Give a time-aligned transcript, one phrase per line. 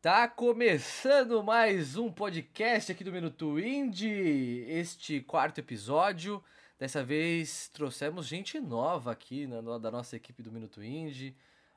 [0.00, 6.42] Tá começando mais um podcast aqui do Minuto Indie, este quarto episódio.
[6.78, 11.34] Dessa vez trouxemos gente nova aqui na, da nossa equipe do Minuto Indie.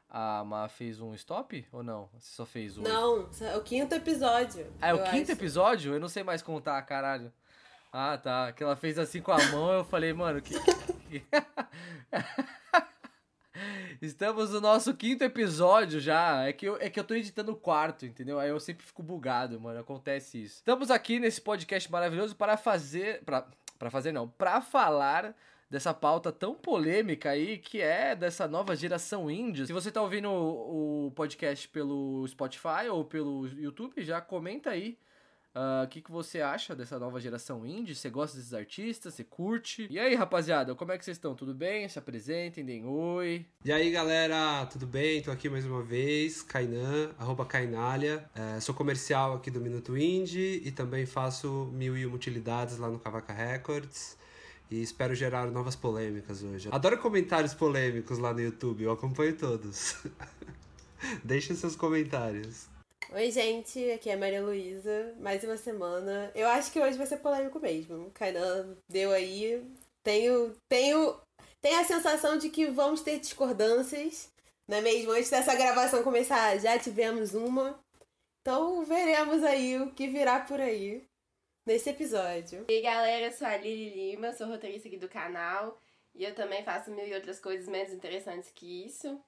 [0.08, 2.10] A Ma fez um stop ou não?
[2.20, 2.84] Você só fez um?
[2.84, 4.68] Não, é o quinto episódio.
[4.82, 5.40] Ah, é o quinto acho.
[5.40, 5.94] episódio?
[5.94, 7.32] Eu não sei mais contar, caralho.
[7.92, 8.52] Ah, tá.
[8.52, 10.54] Que ela fez assim com a mão, eu falei, mano, que.
[14.02, 16.48] Estamos no nosso quinto episódio já.
[16.48, 18.40] É que, eu, é que eu tô editando o quarto, entendeu?
[18.40, 19.80] Aí eu sempre fico bugado, mano.
[19.80, 20.56] Acontece isso.
[20.56, 23.22] Estamos aqui nesse podcast maravilhoso para fazer.
[23.26, 23.46] Pra,
[23.78, 24.30] pra fazer, não.
[24.30, 25.36] Pra falar
[25.70, 29.66] dessa pauta tão polêmica aí, que é dessa nova geração índia.
[29.66, 34.98] Se você tá ouvindo o, o podcast pelo Spotify ou pelo YouTube, já comenta aí
[35.56, 37.96] o uh, que, que você acha dessa nova geração indie?
[37.96, 39.16] Você gosta desses artistas?
[39.16, 39.88] Você curte?
[39.90, 41.34] E aí, rapaziada, como é que vocês estão?
[41.34, 41.90] Tudo bem?
[41.90, 43.46] Se apresentem, deem oi.
[43.66, 45.22] E aí, galera, tudo bem?
[45.22, 48.30] Tô aqui mais uma vez, Kainan, arroba Kainalha.
[48.36, 52.88] É, sou comercial aqui do Minuto Indie e também faço mil e uma utilidades lá
[52.88, 54.18] no Cavaca Records.
[54.70, 56.70] E espero gerar novas polêmicas hoje.
[56.72, 59.98] Adoro comentários polêmicos lá no YouTube, eu acompanho todos.
[61.24, 62.68] Deixem seus comentários.
[63.12, 65.16] Oi, gente, aqui é Maria Luísa.
[65.20, 66.32] Mais uma semana.
[66.36, 68.12] Eu acho que hoje vai ser polêmico mesmo.
[68.12, 69.66] Kainan deu aí.
[70.04, 71.20] Tenho, tenho,
[71.60, 74.32] tenho a sensação de que vamos ter discordâncias,
[74.68, 75.12] não é mesmo?
[75.12, 77.80] Antes dessa gravação começar, já tivemos uma.
[78.42, 81.04] Então veremos aí o que virá por aí
[81.66, 82.66] nesse episódio.
[82.70, 85.82] E galera, eu sou a Lili Lima, sou roteirista aqui do canal.
[86.14, 89.20] E eu também faço mil e outras coisas menos interessantes que isso.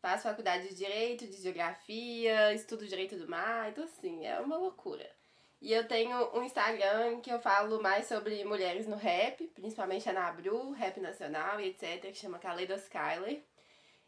[0.00, 5.08] Faço faculdade de Direito, de Geografia, estudo Direito do Mar, então assim, é uma loucura.
[5.60, 10.12] E eu tenho um Instagram que eu falo mais sobre mulheres no rap, principalmente a
[10.12, 13.42] Nabru, rap nacional e etc, que chama Kaleido Skyler.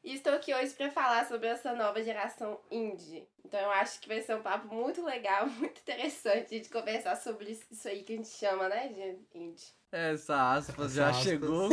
[0.05, 3.25] E estou aqui hoje para falar sobre essa nova geração indie.
[3.45, 7.57] Então eu acho que vai ser um papo muito legal, muito interessante de conversar sobre
[7.71, 9.67] isso aí que a gente chama, né, de indie.
[9.93, 11.25] Essa aspas já aspas.
[11.25, 11.69] chegou.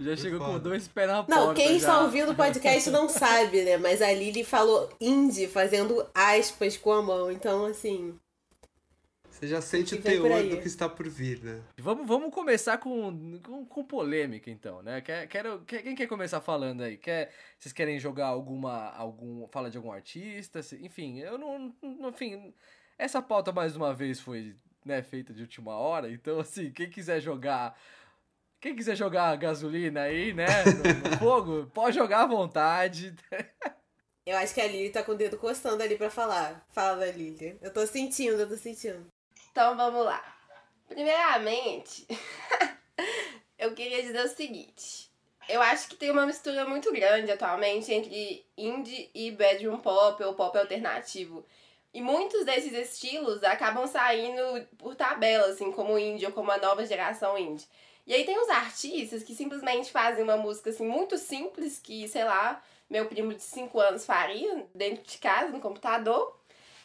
[0.00, 1.34] Já chegou com dois pés na porta.
[1.40, 1.76] Não, quem já.
[1.76, 3.76] está ouvindo o podcast não sabe, né?
[3.76, 7.30] Mas a Lili falou indie fazendo aspas com a mão.
[7.30, 8.18] Então, assim.
[9.36, 11.62] Você já sente o teor do que está por vir, né?
[11.76, 15.02] Vamos, vamos começar com, com, com polêmica, então, né?
[15.02, 16.96] Quer, quero, quer, quem quer começar falando aí?
[16.96, 18.90] Quer, vocês querem jogar alguma.
[18.92, 20.60] algum Fala de algum artista?
[20.80, 21.74] Enfim, eu não.
[22.08, 22.54] Enfim,
[22.96, 26.10] essa pauta mais uma vez foi né, feita de última hora.
[26.10, 27.78] Então, assim, quem quiser jogar.
[28.58, 33.14] Quem quiser jogar gasolina aí, né, no, no fogo, pode jogar à vontade.
[34.24, 36.66] Eu acho que a Lili tá com o dedo coçando ali pra falar.
[36.70, 37.58] Fala, Lili.
[37.60, 39.06] Eu tô sentindo, eu tô sentindo.
[39.56, 40.22] Então vamos lá.
[40.86, 42.06] Primeiramente,
[43.58, 45.10] eu queria dizer o seguinte.
[45.48, 50.34] Eu acho que tem uma mistura muito grande atualmente entre indie e bedroom pop ou
[50.34, 51.42] pop alternativo.
[51.94, 54.42] E muitos desses estilos acabam saindo
[54.76, 57.66] por tabela, assim, como indie ou como a nova geração indie.
[58.06, 62.24] E aí tem os artistas que simplesmente fazem uma música assim muito simples que, sei
[62.24, 66.35] lá, meu primo de 5 anos faria dentro de casa, no computador.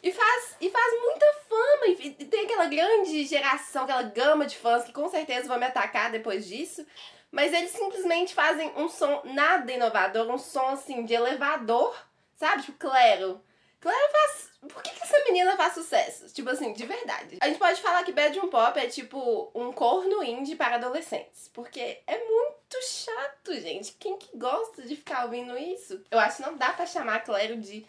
[0.02, 1.86] E faz, e faz muita fama.
[1.86, 6.10] E, tem aquela grande geração, aquela gama de fãs que com certeza vão me atacar
[6.10, 6.84] depois disso.
[7.30, 11.96] Mas eles simplesmente fazem um som nada inovador, um som assim de elevador,
[12.36, 12.62] sabe?
[12.62, 13.40] Tipo, Claro.
[13.80, 16.32] Claro faz por que, que essa menina faz sucesso?
[16.32, 17.38] Tipo assim, de verdade.
[17.40, 21.50] A gente pode falar que Bedroom Pop é tipo um corno indie para adolescentes.
[21.52, 23.92] Porque é muito chato, gente.
[23.98, 26.00] Quem que gosta de ficar ouvindo isso?
[26.10, 27.84] Eu acho que não dá para chamar Claro de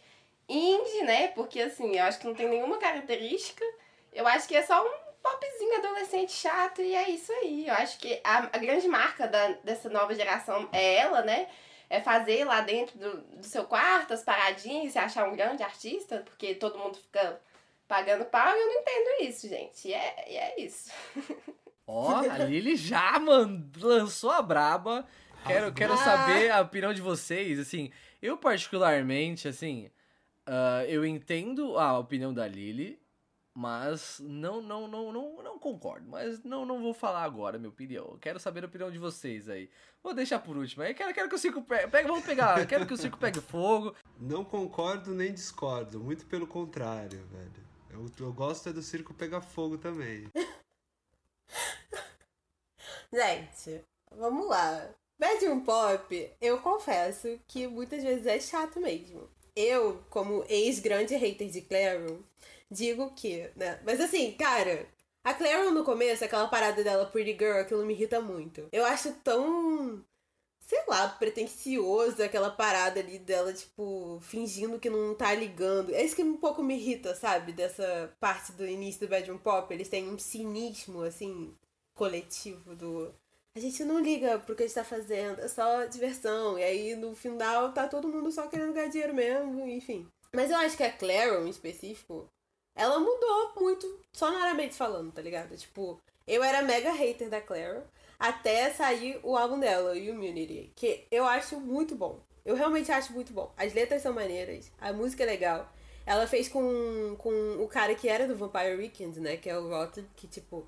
[0.48, 1.30] indie, né?
[1.30, 3.64] Porque assim, eu acho que não tem nenhuma característica.
[4.12, 7.68] Eu acho que é só um popzinho adolescente chato e é isso aí.
[7.68, 11.48] Eu acho que a, a grande marca da, dessa nova geração é ela, né?
[11.94, 15.62] é fazer lá dentro do, do seu quarto as paradinhas e se achar um grande
[15.62, 17.40] artista, porque todo mundo fica
[17.88, 19.88] pagando pau e eu não entendo isso, gente.
[19.88, 20.92] E é, e é isso.
[21.86, 25.06] Ó, oh, a Lili já, mano, lançou a braba.
[25.46, 27.60] Quero, quero saber a opinião de vocês.
[27.60, 29.92] Assim, eu particularmente, assim,
[30.48, 33.02] uh, eu entendo a opinião da Lili.
[33.56, 36.10] Mas não, não, não, não, não concordo.
[36.10, 38.18] Mas não, não vou falar agora minha opinião.
[38.20, 39.70] quero saber a opinião de vocês aí.
[40.02, 40.82] Vou deixar por último.
[40.82, 42.08] Aí quero, quero que o circo pegue.
[42.08, 42.66] Vamos pegar.
[42.66, 43.96] quero que o circo pegue fogo.
[44.20, 46.00] Não concordo nem discordo.
[46.00, 47.64] Muito pelo contrário, velho.
[47.92, 50.28] Eu, eu gosto é do circo pegar fogo também.
[53.14, 53.86] Gente,
[54.18, 54.90] vamos lá.
[55.20, 59.30] Bedroom Pop, eu confesso que muitas vezes é chato mesmo.
[59.56, 62.26] Eu, como ex-grande hater de Claro,
[62.70, 63.80] digo que, né?
[63.86, 64.88] Mas assim, cara,
[65.24, 68.68] a Claire no começo, aquela parada dela Pretty Girl, aquilo me irrita muito.
[68.72, 70.04] Eu acho tão
[70.66, 75.94] sei lá, pretencioso, aquela parada ali dela, tipo, fingindo que não tá ligando.
[75.94, 77.52] É isso que um pouco me irrita, sabe?
[77.54, 79.72] Dessa parte do início do Bedroom Pop.
[79.74, 81.56] Eles têm um cinismo, assim,
[81.94, 83.14] coletivo do.
[83.56, 86.58] A gente não liga pro que a gente tá fazendo, é só diversão.
[86.58, 90.08] E aí, no final, tá todo mundo só querendo ganhar dinheiro mesmo, enfim.
[90.34, 92.28] Mas eu acho que a Claro, em específico,
[92.76, 95.56] ela mudou muito, sonoramente falando, tá ligado?
[95.56, 97.84] Tipo, eu era mega hater da Claro
[98.18, 102.20] até sair o álbum dela, Immunity, que eu acho muito bom.
[102.46, 103.54] Eu realmente acho muito bom.
[103.56, 105.72] As letras são maneiras, a música é legal.
[106.06, 109.38] Ela fez com, com o cara que era do Vampire Weekend, né?
[109.38, 110.68] Que é o Rotten, que, tipo,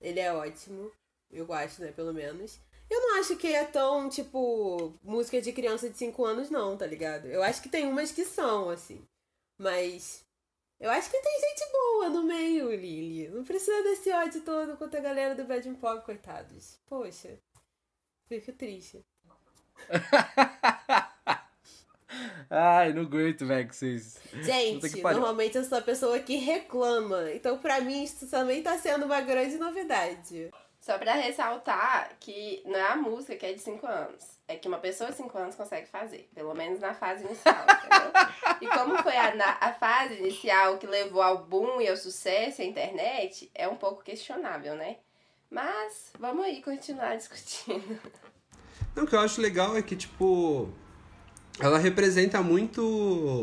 [0.00, 0.90] ele é ótimo.
[1.30, 1.92] Eu acho, né?
[1.92, 2.58] Pelo menos.
[2.88, 6.86] Eu não acho que é tão, tipo, música de criança de 5 anos, não, tá
[6.86, 7.26] ligado?
[7.26, 9.04] Eu acho que tem umas que são, assim.
[9.58, 10.24] Mas
[10.78, 13.28] eu acho que tem gente boa no meio, Lily.
[13.28, 16.78] Não precisa desse ódio todo contra a galera do Bad Pop, coitados.
[16.86, 17.38] Poxa,
[18.28, 19.04] fico triste.
[22.48, 24.18] Ai, não aguento, velho, que vocês.
[24.42, 27.32] Gente, normalmente eu sou a pessoa que reclama.
[27.32, 30.50] Então, pra mim, isso também tá sendo uma grande novidade.
[30.86, 34.68] Só pra ressaltar que não é a música que é de 5 anos é que
[34.68, 38.12] uma pessoa de 5 anos consegue fazer, pelo menos na fase inicial, entendeu?
[38.62, 42.62] e como foi a, na, a fase inicial que levou ao boom e ao sucesso
[42.62, 44.98] a internet, é um pouco questionável, né?
[45.50, 48.00] Mas vamos aí continuar discutindo.
[48.94, 50.68] Não, o que eu acho legal é que, tipo,
[51.58, 52.80] ela representa muito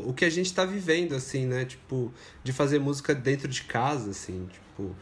[0.08, 1.66] o que a gente tá vivendo, assim, né?
[1.66, 4.96] Tipo, de fazer música dentro de casa, assim, tipo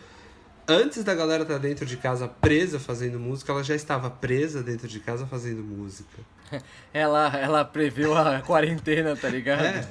[0.71, 4.63] antes da galera estar tá dentro de casa presa fazendo música, ela já estava presa
[4.63, 6.19] dentro de casa fazendo música.
[6.94, 9.63] Ela, ela previu a quarentena, tá ligado?
[9.63, 9.88] É.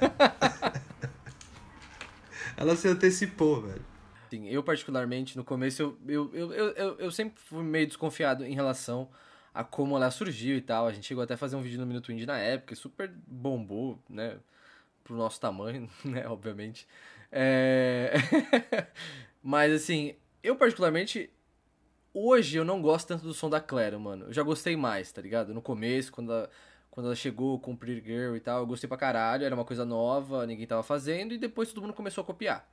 [2.54, 3.82] ela se antecipou, velho.
[4.28, 8.54] Sim, eu particularmente, no começo, eu, eu, eu, eu, eu sempre fui meio desconfiado em
[8.54, 9.08] relação
[9.52, 10.86] a como ela surgiu e tal.
[10.86, 13.98] A gente chegou até a fazer um vídeo no Minuto Indie na época, super bombou,
[14.08, 14.36] né?
[15.02, 16.28] Pro nosso tamanho, né?
[16.28, 16.86] Obviamente.
[17.32, 18.12] É...
[19.42, 21.30] Mas, assim, eu, particularmente,
[22.14, 24.26] hoje eu não gosto tanto do som da Claro, mano.
[24.26, 25.54] Eu já gostei mais, tá ligado?
[25.54, 26.50] No começo, quando ela,
[26.90, 29.84] quando ela chegou com Pretty Girl e tal, eu gostei pra caralho, era uma coisa
[29.84, 32.68] nova, ninguém tava fazendo, e depois todo mundo começou a copiar.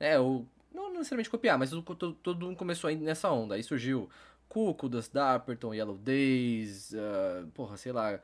[0.00, 3.54] É, ou não necessariamente copiar, mas todo, todo, mundo começou a ir nessa onda.
[3.54, 4.08] Aí surgiu
[4.48, 8.20] Cuco, Dust Dapperton, Yellow Days, uh, porra, sei lá,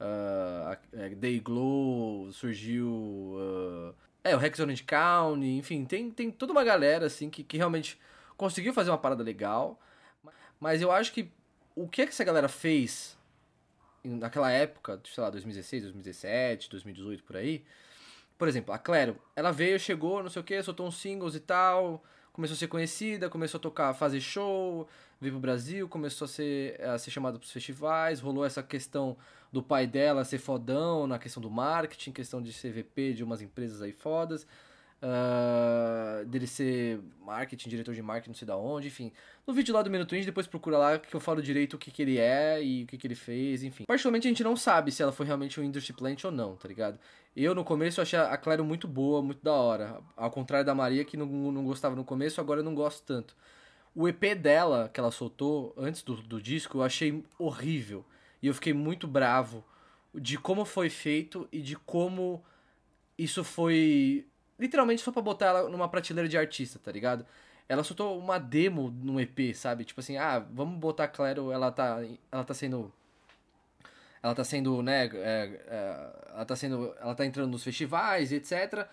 [0.00, 2.86] uh, Day Glow, surgiu.
[2.88, 7.56] Uh, é, o Rex Orange County, enfim, tem, tem toda uma galera assim que, que
[7.56, 7.98] realmente
[8.38, 9.78] conseguiu fazer uma parada legal,
[10.58, 11.30] mas eu acho que
[11.74, 13.18] o que, é que essa galera fez
[14.02, 17.64] naquela época, sei lá, 2016, 2017, 2018, por aí.
[18.38, 21.40] Por exemplo, a Claro, ela veio, chegou, não sei o que, soltou uns singles e
[21.40, 22.02] tal,
[22.32, 24.88] começou a ser conhecida, começou a tocar, fazer show,
[25.20, 29.16] veio pro Brasil, começou a ser, a ser chamada pros festivais, rolou essa questão
[29.52, 33.42] do pai dela ser fodão na questão do marketing, questão de ser VP de umas
[33.42, 34.46] empresas aí fodas
[35.02, 39.12] uh, dele ser marketing, diretor de marketing, não sei da onde, enfim.
[39.46, 41.90] No vídeo lá do Minuto Indie, depois procura lá que eu falo direito o que,
[41.90, 43.84] que ele é e o que, que ele fez, enfim.
[43.84, 46.68] Particularmente a gente não sabe se ela foi realmente um industry plant ou não, tá
[46.68, 46.98] ligado?
[47.36, 50.00] Eu no começo achei a Claro muito boa, muito da hora.
[50.16, 53.36] Ao contrário da Maria, que não, não gostava no começo, agora eu não gosto tanto.
[53.94, 58.04] O EP dela, que ela soltou antes do, do disco, eu achei horrível.
[58.42, 59.64] E eu fiquei muito bravo
[60.14, 62.42] de como foi feito e de como
[63.16, 64.26] isso foi
[64.58, 67.24] literalmente só pra botar ela numa prateleira de artista, tá ligado?
[67.68, 69.84] Ela soltou uma demo num EP, sabe?
[69.84, 72.92] Tipo assim, ah, vamos botar Claro, ela tá, ela tá sendo
[74.22, 78.86] ela tá sendo, né, é, é, ela tá sendo, ela tá entrando nos festivais, etc.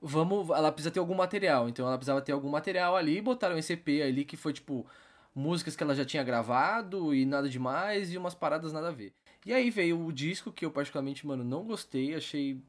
[0.00, 3.58] Vamos, ela precisa ter algum material, então ela precisava ter algum material ali, e botaram
[3.58, 4.86] esse EP ali que foi tipo
[5.34, 9.12] músicas que ela já tinha gravado e nada demais e umas paradas nada a ver.
[9.44, 12.60] E aí veio o disco que eu particularmente, mano, não gostei, achei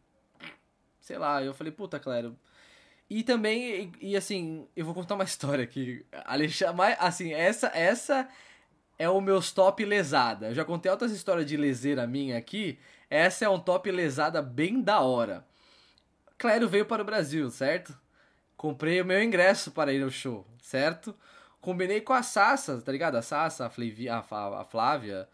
[1.01, 2.37] sei lá, eu falei, puta, Claro.
[3.09, 6.05] E também, e, e assim, eu vou contar uma história aqui.
[6.23, 8.29] Alexandre, assim, essa, essa
[8.97, 10.47] é o meu top lesada.
[10.47, 12.79] Eu já contei outras histórias de leseira minha aqui.
[13.09, 15.45] Essa é um top lesada bem da hora.
[16.37, 17.93] Claro veio para o Brasil, certo?
[18.55, 21.13] Comprei o meu ingresso para ir ao show, certo?
[21.59, 23.15] Combinei com a Sassa, tá ligado?
[23.15, 25.27] A Sassa, a, Flavia, a, Flávia,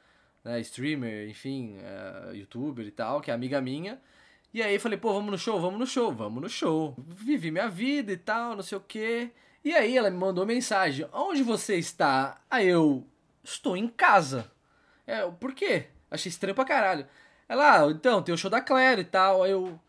[0.44, 4.02] né, streamer, enfim, uh, youtuber e tal, que é amiga minha.
[4.58, 5.62] E aí falei, pô, vamos no show?
[5.62, 6.96] Vamos no show, vamos no show.
[6.98, 9.30] Vivi minha vida e tal, não sei o quê.
[9.64, 12.42] E aí ela me mandou mensagem: Onde você está?
[12.50, 13.06] Aí eu
[13.44, 14.52] estou em casa.
[15.06, 15.86] É, por quê?
[16.10, 17.06] Achei estranho pra caralho.
[17.48, 19.44] Ela, ah, então, tem o show da Claire e tal.
[19.44, 19.80] Aí eu.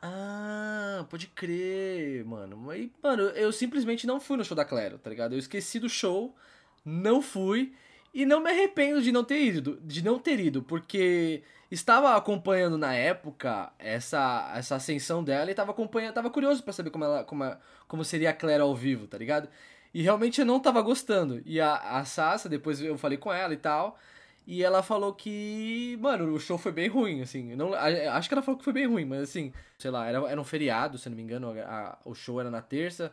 [0.00, 2.70] Ah, pode crer, mano.
[2.70, 5.34] Aí, mano, eu simplesmente não fui no show da Claire, tá ligado?
[5.34, 6.34] Eu esqueci do show,
[6.82, 7.74] não fui.
[8.14, 12.78] E não me arrependo de não ter ido, de não ter ido, porque estava acompanhando
[12.78, 17.24] na época essa, essa ascensão dela e estava acompanhando, tava curioso para saber como ela
[17.24, 17.44] como,
[17.86, 19.48] como seria a Claire ao vivo, tá ligado?
[19.92, 21.42] E realmente eu não tava gostando.
[21.44, 23.98] E a, a Sassa, depois eu falei com ela e tal,
[24.46, 27.54] e ela falou que, mano, o show foi bem ruim, assim.
[27.54, 30.40] Não, acho que ela falou que foi bem ruim, mas assim, sei lá, era, era
[30.40, 33.12] um feriado, se não me engano, a, o show era na terça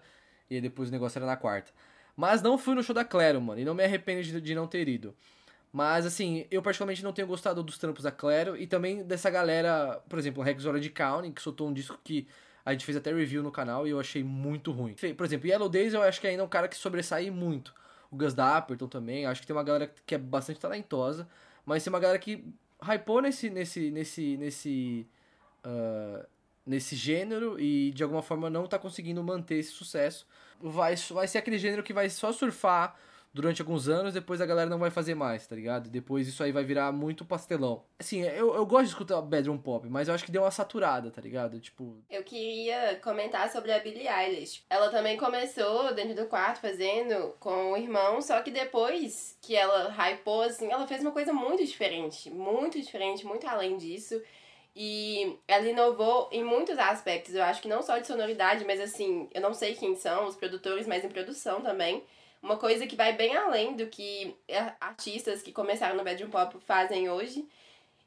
[0.49, 1.71] e depois o negócio era na quarta.
[2.15, 4.67] Mas não fui no show da Claro, mano, e não me arrependo de, de não
[4.67, 5.13] ter ido.
[5.75, 10.01] Mas, assim, eu particularmente não tenho gostado dos trampos da Claro e também dessa galera,
[10.07, 12.29] por exemplo, o Rex Hora de County, que soltou um disco que
[12.63, 14.95] a gente fez até review no canal e eu achei muito ruim.
[15.17, 17.75] Por exemplo, Yellow Days eu acho que ainda é um cara que sobressai muito.
[18.09, 21.27] O Gus Dapperton também, acho que tem uma galera que é bastante talentosa,
[21.65, 22.45] mas tem uma galera que
[22.81, 25.07] hypou nesse, nesse, nesse, nesse,
[25.65, 26.25] uh,
[26.65, 30.25] nesse gênero e de alguma forma não tá conseguindo manter esse sucesso.
[30.57, 32.97] Vai, vai ser aquele gênero que vai só surfar
[33.35, 35.89] durante alguns anos, depois a galera não vai fazer mais, tá ligado?
[35.89, 37.83] Depois isso aí vai virar muito pastelão.
[37.99, 41.11] Assim, eu, eu gosto de escutar bedroom pop, mas eu acho que deu uma saturada,
[41.11, 41.59] tá ligado?
[41.59, 42.01] Tipo.
[42.09, 44.63] Eu queria comentar sobre a Billie Eilish.
[44.69, 49.89] Ela também começou dentro do quarto fazendo com o irmão, só que depois que ela
[49.89, 52.29] hypou, assim, ela fez uma coisa muito diferente.
[52.31, 54.21] Muito diferente, muito além disso.
[54.73, 57.35] E ela inovou em muitos aspectos.
[57.35, 60.37] Eu acho que não só de sonoridade, mas assim, eu não sei quem são os
[60.37, 62.01] produtores, mas em produção também
[62.45, 64.35] uma coisa que vai bem além do que
[64.79, 67.43] artistas que começaram no bedroom pop fazem hoje.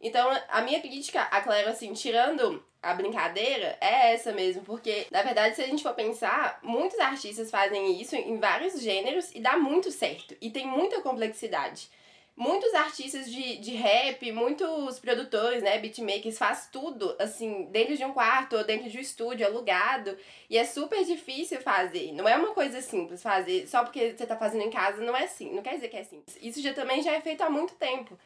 [0.01, 5.23] Então, a minha crítica a Claire, assim, tirando a brincadeira, é essa mesmo, porque, na
[5.23, 9.57] verdade, se a gente for pensar, muitos artistas fazem isso em vários gêneros e dá
[9.57, 11.91] muito certo, e tem muita complexidade
[12.39, 18.13] muitos artistas de, de rap, muitos produtores, né, beatmakers, faz tudo, assim, dentro de um
[18.13, 20.17] quarto ou dentro de um estúdio alugado.
[20.49, 22.13] E é super difícil fazer.
[22.13, 25.25] Não é uma coisa simples fazer, só porque você tá fazendo em casa, não é
[25.25, 25.53] assim.
[25.53, 26.39] Não quer dizer que é simples.
[26.41, 28.17] Isso já também já é feito há muito tempo.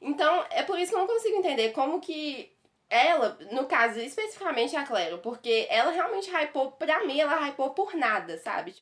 [0.00, 2.48] Então, é por isso que eu não consigo entender como que
[2.88, 7.94] ela, no caso, especificamente a Claro, porque ela realmente hypou, pra mim, ela hypou por
[7.96, 8.76] nada, sabe?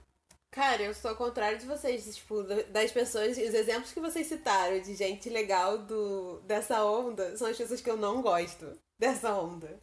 [0.54, 4.80] Cara, eu sou ao contrário de vocês, tipo, das pessoas, os exemplos que vocês citaram
[4.80, 9.80] de gente legal do, dessa onda são as pessoas que eu não gosto dessa onda.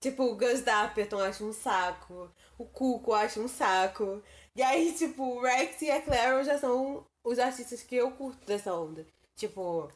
[0.00, 4.22] Tipo, o Gus Dapperton acho um saco, o Cuco acho um saco.
[4.56, 8.46] E aí, tipo, o Rex e a Claro já são os artistas que eu curto
[8.46, 9.06] dessa onda.
[9.36, 9.92] Tipo,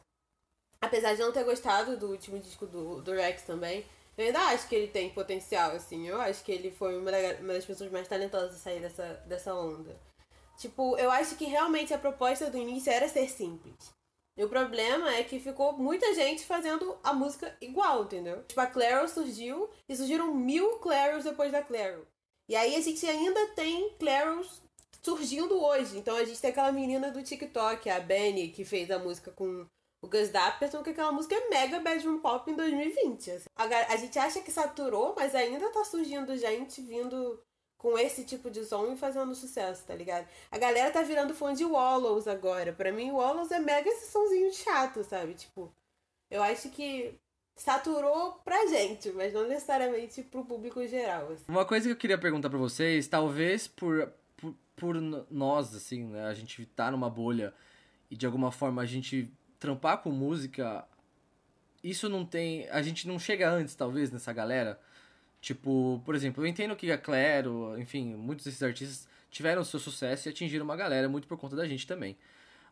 [0.79, 3.83] apesar de não ter gostado do último disco do, do Rex também,
[4.15, 6.07] eu ainda acho que ele tem potencial, assim.
[6.07, 9.97] Eu acho que ele foi uma das pessoas mais talentosas a sair dessa, dessa onda.
[10.59, 13.93] Tipo, eu acho que realmente a proposta do início era ser simples.
[14.37, 18.43] E o problema é que ficou muita gente fazendo a música igual, entendeu?
[18.43, 22.05] Tipo, a Claro surgiu e surgiram mil Claros depois da Claro.
[22.49, 24.61] E aí a gente ainda tem Claros
[25.01, 25.97] surgindo hoje.
[25.97, 29.65] Então a gente tem aquela menina do TikTok, a Benny, que fez a música com
[30.01, 33.31] o Gus Dapperton, que aquela música é mega bedroom pop em 2020.
[33.31, 33.49] Assim.
[33.55, 37.41] A, a gente acha que saturou, mas ainda tá surgindo gente vindo
[37.79, 40.27] com esse tipo de som e fazendo sucesso, tá ligado?
[40.51, 42.73] A galera tá virando fã de Wallows agora.
[42.73, 45.33] Pra mim, Wallows é mega esse somzinho chato, sabe?
[45.33, 45.73] Tipo,
[46.29, 47.15] eu acho que
[47.55, 51.31] saturou pra gente, mas não necessariamente pro público geral.
[51.31, 51.45] Assim.
[51.47, 54.95] Uma coisa que eu queria perguntar para vocês, talvez por, por, por,
[55.31, 56.25] nós, assim, né?
[56.25, 57.53] A gente tá numa bolha
[58.11, 60.85] e de alguma forma a gente trampar com música,
[61.81, 62.67] isso não tem.
[62.71, 64.77] A gente não chega antes, talvez, nessa galera.
[65.41, 70.27] Tipo, por exemplo, eu entendo que a Claro, enfim, muitos desses artistas tiveram seu sucesso
[70.27, 72.17] e atingiram uma galera muito por conta da gente também.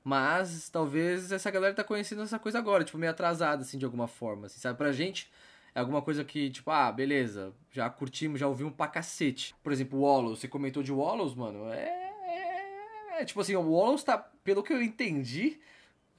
[0.04, 4.08] Mas talvez essa galera tá conhecendo essa coisa agora, tipo, meio atrasada, assim, de alguma
[4.08, 4.78] forma, assim, sabe?
[4.78, 5.30] Pra gente
[5.76, 9.54] é alguma coisa que, tipo, ah, beleza, já curtimos, já ouvimos pra cacete.
[9.64, 12.14] Por exemplo, o Wallows, você comentou de Wallows, mano, é...
[13.20, 13.22] é...
[13.22, 15.60] é tipo assim, o Wallows tá, pelo que eu entendi,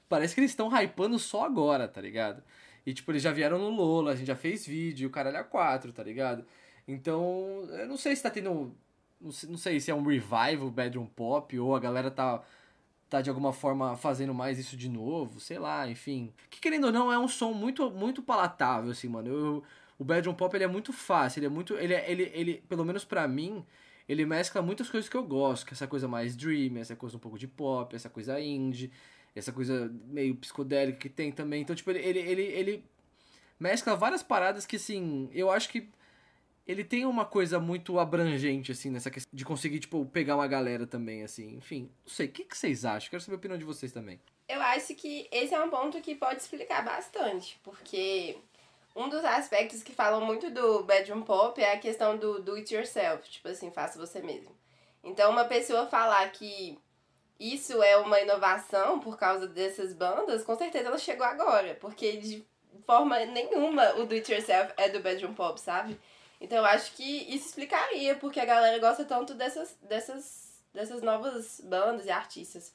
[0.08, 2.42] parece que eles estão hypando só agora, tá ligado?
[2.88, 5.44] E, tipo, eles já vieram no Lola, a gente já fez vídeo, o caralho é
[5.44, 6.42] 4, tá ligado?
[6.86, 8.74] Então, eu não sei se tá tendo.
[9.20, 12.42] Não sei, se é um revival bedroom pop ou a galera tá,
[13.10, 16.32] tá de alguma forma fazendo mais isso de novo, sei lá, enfim.
[16.48, 19.28] Que querendo ou não, é um som muito, muito palatável, assim, mano.
[19.28, 19.62] Eu,
[19.98, 21.74] o bedroom pop ele é muito fácil, ele é muito.
[21.74, 23.66] Ele, é, ele, ele, pelo menos pra mim,
[24.08, 27.18] ele mescla muitas coisas que eu gosto, que é essa coisa mais dream, essa coisa
[27.18, 28.90] um pouco de pop, essa coisa indie
[29.38, 31.62] essa coisa meio psicodélica que tem também.
[31.62, 32.84] Então, tipo, ele, ele, ele, ele
[33.58, 35.88] mescla várias paradas que, assim, eu acho que
[36.66, 40.86] ele tem uma coisa muito abrangente, assim, nessa questão de conseguir, tipo, pegar uma galera
[40.86, 41.56] também, assim.
[41.56, 43.08] Enfim, não sei, o que, que vocês acham?
[43.08, 44.20] Quero saber a opinião de vocês também.
[44.46, 48.36] Eu acho que esse é um ponto que pode explicar bastante, porque
[48.94, 52.74] um dos aspectos que falam muito do bedroom pop é a questão do do it
[52.74, 54.50] yourself, tipo assim, faça você mesmo.
[55.02, 56.78] Então, uma pessoa falar que
[57.38, 62.46] isso é uma inovação por causa dessas bandas, com certeza ela chegou agora, porque de
[62.86, 65.98] forma nenhuma o do it yourself é do bedroom pop, sabe?
[66.40, 71.60] Então eu acho que isso explicaria porque a galera gosta tanto dessas dessas dessas novas
[71.60, 72.72] bandas e artistas.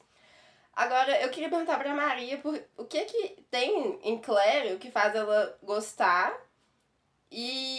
[0.72, 5.14] Agora, eu queria perguntar pra Maria por, o que que tem em Claire que faz
[5.14, 6.36] ela gostar
[7.30, 7.73] e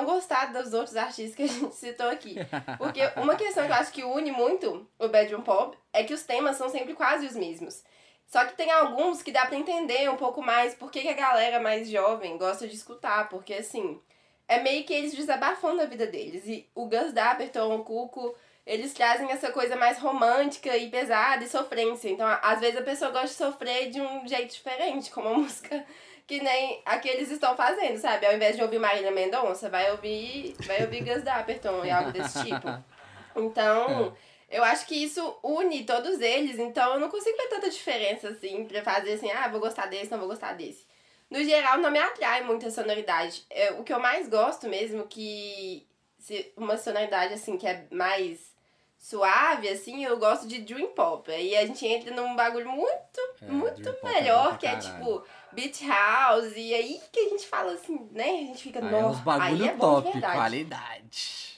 [0.00, 2.36] não gostar dos outros artistas que a gente citou aqui.
[2.78, 6.22] Porque uma questão que eu acho que une muito o Bedroom Pop é que os
[6.22, 7.82] temas são sempre quase os mesmos.
[8.26, 11.58] Só que tem alguns que dá pra entender um pouco mais por que, a galera
[11.58, 13.28] mais jovem gosta de escutar.
[13.28, 14.00] Porque, assim,
[14.46, 16.46] é meio que eles desabafando a vida deles.
[16.46, 21.48] E o Gus Dapperton, o Cuco, eles trazem essa coisa mais romântica e pesada e
[21.48, 22.08] sofrência.
[22.08, 25.84] Então, às vezes a pessoa gosta de sofrer de um jeito diferente, com uma música
[26.30, 28.24] que nem a que eles estão fazendo, sabe?
[28.24, 32.44] Ao invés de ouvir Marília Mendonça, vai ouvir, vai ouvir Gus Dapperton e algo desse
[32.44, 32.68] tipo.
[33.36, 34.12] Então,
[34.50, 34.58] é.
[34.58, 38.64] eu acho que isso une todos eles, então eu não consigo ver tanta diferença assim
[38.64, 40.84] pra fazer assim, ah, vou gostar desse, não vou gostar desse.
[41.30, 43.44] No geral, não me atrai muito a sonoridade.
[43.48, 45.86] É, o que eu mais gosto mesmo, que
[46.18, 48.52] se uma sonoridade assim que é mais
[48.98, 51.30] suave, assim, eu gosto de Dream Pop.
[51.30, 55.86] Aí a gente entra num bagulho muito, é, muito é melhor, que é tipo Beach
[55.86, 56.52] House.
[56.56, 58.24] E aí que a gente fala assim, né?
[58.24, 61.56] A gente fica, aí nossa, é bagulho aí é top, qualidade.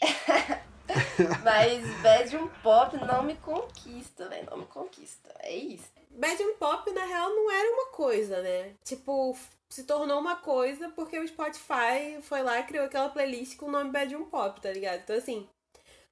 [1.44, 4.44] Mas Bedroom Pop não me conquista, né?
[4.50, 5.34] Não me conquista.
[5.40, 5.90] É isso.
[6.10, 8.74] Bedroom Pop, na real, não era uma coisa, né?
[8.84, 9.36] Tipo,
[9.68, 13.70] se tornou uma coisa porque o Spotify foi lá e criou aquela playlist com o
[13.70, 15.00] nome Bedroom Pop, tá ligado?
[15.00, 15.48] Então, assim,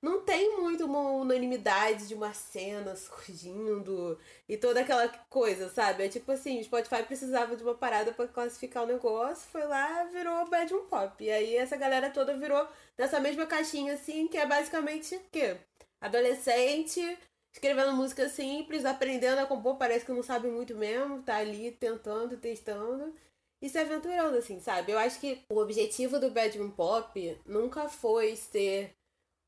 [0.07, 4.17] não tem muito uma unanimidade de uma cena surgindo
[4.49, 6.05] e toda aquela coisa, sabe?
[6.05, 10.05] É tipo assim, o Spotify precisava de uma parada para classificar o negócio, foi lá,
[10.05, 11.23] virou Bedroom Pop.
[11.25, 15.57] E aí essa galera toda virou nessa mesma caixinha assim, que é basicamente o quê?
[16.01, 17.01] Adolescente,
[17.53, 22.37] escrevendo música simples, aprendendo a compor, parece que não sabe muito mesmo, tá ali tentando,
[22.37, 23.13] testando
[23.61, 24.93] e se aventurando, assim, sabe?
[24.93, 28.96] Eu acho que o objetivo do Bedroom Pop nunca foi ser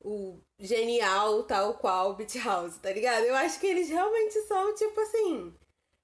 [0.01, 3.25] o genial tal qual Beat House, tá ligado?
[3.25, 5.53] Eu acho que eles realmente são, tipo assim.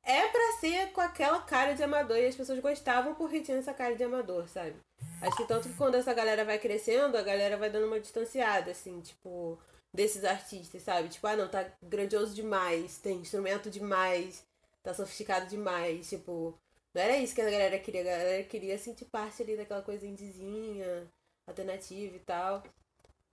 [0.03, 3.73] É pra ser com aquela cara de amador e as pessoas gostavam porque tinha essa
[3.73, 4.75] cara de amador, sabe?
[5.21, 8.69] Acho que tanto que quando essa galera vai crescendo, a galera vai dando uma distanciada,
[8.69, 9.59] assim, tipo,
[9.91, 11.09] desses artistas, sabe?
[11.09, 14.45] Tipo, ah, não, tá grandioso demais, tem instrumento demais,
[14.83, 16.59] tá sofisticado demais, tipo.
[16.93, 20.05] Não era isso que a galera queria, a galera queria sentir parte ali daquela coisa
[20.05, 21.11] indizinha,
[21.47, 22.63] alternativa e tal.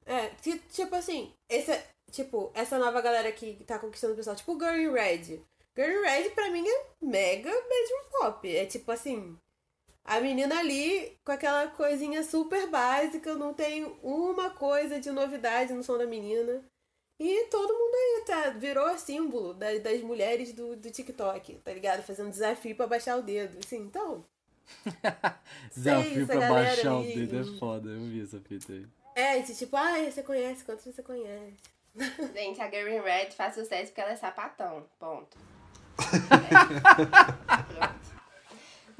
[0.05, 0.31] É,
[0.71, 1.79] tipo assim, esse,
[2.11, 5.41] tipo, essa nova galera que tá conquistando o pessoal, tipo Girl Red.
[5.77, 8.57] Girl Red pra mim é mega bedroom pop.
[8.57, 9.37] É tipo assim,
[10.05, 15.83] a menina ali com aquela coisinha super básica, não tem uma coisa de novidade no
[15.83, 16.63] som da menina.
[17.21, 22.03] E todo mundo aí tá, virou símbolo das, das mulheres do, do TikTok, tá ligado?
[22.03, 23.59] Fazendo desafio pra baixar o dedo.
[23.65, 24.25] Assim, então.
[25.73, 28.85] desafio pra baixar o dedo é foda, eu vi essa fita aí.
[29.15, 31.55] É, de tipo, ah, você conhece, quantos você conhece?
[32.35, 34.87] Gente, a in Red faz sucesso porque ela é sapatão.
[34.99, 35.37] Ponto.
[37.79, 38.03] É.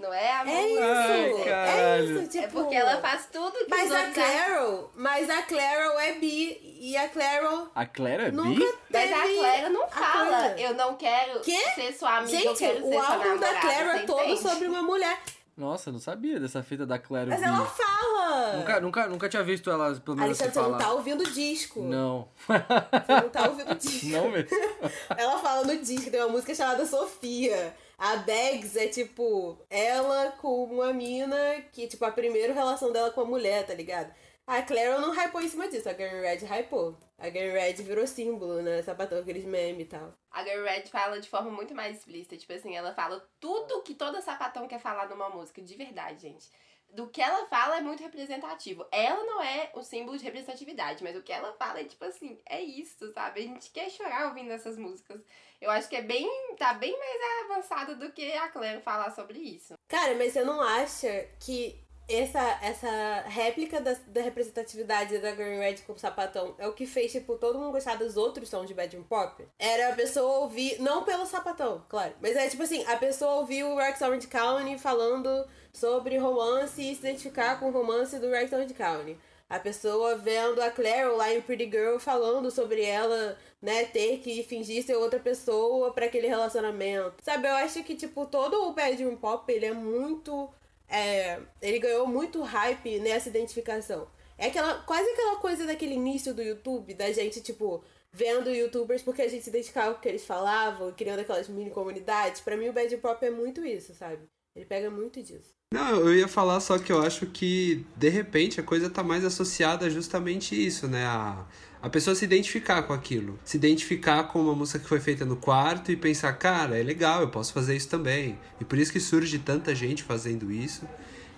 [0.03, 2.45] Não é a É isso, Ai, é isso, tipo...
[2.45, 6.97] É porque ela faz tudo que Mas a Claro, mas a Claro é bi e
[6.97, 8.37] a Claro A Claro é bi?
[8.37, 11.57] Nunca teve Mas a Claro não fala, eu não quero que?
[11.75, 14.43] ser sua amiga, Gente, eu quero ser o álbum da Claro é todo entende?
[14.43, 15.19] sobre uma mulher.
[15.57, 18.57] Nossa, eu não sabia dessa fita da Claro Mas ela fala!
[18.57, 21.83] Nunca, nunca, nunca tinha visto ela, pelo menos Alexandre, você não tá ouvindo o disco.
[21.83, 22.29] Não.
[22.47, 24.07] Você não tá ouvindo o disco.
[24.09, 24.49] Não mesmo.
[25.17, 27.75] ela fala no disco, tem uma música chamada Sofia.
[27.99, 31.37] A Bags é tipo ela com uma mina
[31.73, 34.13] que, tipo, a primeira relação dela com a mulher, tá ligado?
[34.47, 36.97] A Claire não hypou em cima disso, a Girl Red hypou.
[37.23, 38.83] A Girl Red virou símbolo, né?
[38.83, 40.13] Sapatão, aqueles memes e tal.
[40.29, 42.37] A Girl Red fala de forma muito mais explícita.
[42.37, 46.51] Tipo assim, ela fala tudo que toda sapatão quer falar numa música, de verdade, gente.
[46.93, 48.85] Do que ela fala é muito representativo.
[48.91, 52.41] Ela não é o símbolo de representatividade, mas o que ela fala é tipo assim,
[52.45, 53.39] é isso, sabe?
[53.39, 55.23] A gente quer chorar ouvindo essas músicas.
[55.61, 56.29] Eu acho que é bem.
[56.59, 59.75] tá bem mais avançado do que a Claire falar sobre isso.
[59.87, 65.77] Cara, mas você não acha que essa, essa réplica da, da representatividade da Green Red
[65.87, 68.75] com o sapatão é o que fez, tipo, todo mundo gostar dos outros sons de
[68.75, 69.47] bedroom pop.
[69.59, 73.65] Era a pessoa ouvir, não pelo sapatão, claro, mas é tipo assim, a pessoa ouvir
[73.65, 78.53] o Rex Orange County falando sobre romance e se identificar com o romance do Rex
[78.53, 79.19] Orange County.
[79.49, 84.43] A pessoa vendo a Claire lá em Pretty Girl falando sobre ela, né, ter que
[84.43, 87.17] fingir ser outra pessoa para aquele relacionamento.
[87.23, 90.49] Sabe, eu acho que, tipo, todo o bedroom pop, ele é muito
[90.93, 94.07] é, ele ganhou muito hype nessa identificação.
[94.37, 99.23] É aquela, quase aquela coisa daquele início do YouTube, da gente, tipo, vendo youtubers porque
[99.23, 102.43] a gente se identificava com o que eles falavam, criando aquelas mini comunidades.
[102.43, 104.23] Para mim, o Bad Pop é muito isso, sabe?
[104.55, 105.55] Ele pega muito disso.
[105.73, 109.25] Não, eu ia falar só que eu acho que, de repente, a coisa tá mais
[109.25, 111.07] associada a justamente isso, né?
[111.07, 111.47] A,
[111.83, 113.39] a pessoa se identificar com aquilo.
[113.45, 117.23] Se identificar com uma música que foi feita no quarto e pensar, cara, é legal,
[117.23, 118.39] eu posso fazer isso também.
[118.61, 120.89] E por isso que surge tanta gente fazendo isso.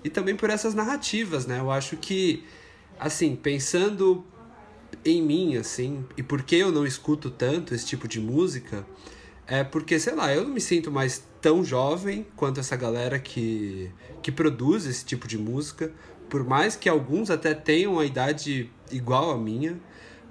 [0.04, 1.60] E também por essas narrativas, né?
[1.60, 2.44] Eu acho que,
[3.00, 4.22] assim, pensando
[5.02, 8.86] em mim, assim, e por que eu não escuto tanto esse tipo de música,
[9.46, 13.90] é porque, sei lá, eu não me sinto mais tão jovem quanto essa galera que,
[14.22, 15.90] que produz esse tipo de música,
[16.28, 19.78] por mais que alguns até tenham a idade igual à minha,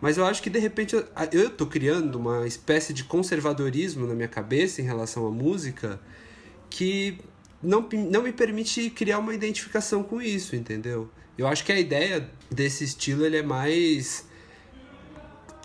[0.03, 4.13] mas eu acho que de repente eu, eu tô criando uma espécie de conservadorismo na
[4.13, 5.97] minha cabeça em relação à música
[6.69, 7.19] que
[7.61, 11.09] não, não me permite criar uma identificação com isso, entendeu?
[11.37, 14.27] Eu acho que a ideia desse estilo ele é mais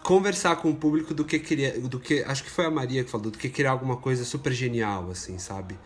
[0.04, 3.10] conversar com o público do que criar, do que acho que foi a Maria que
[3.10, 5.76] falou, do que criar alguma coisa super genial, assim, sabe?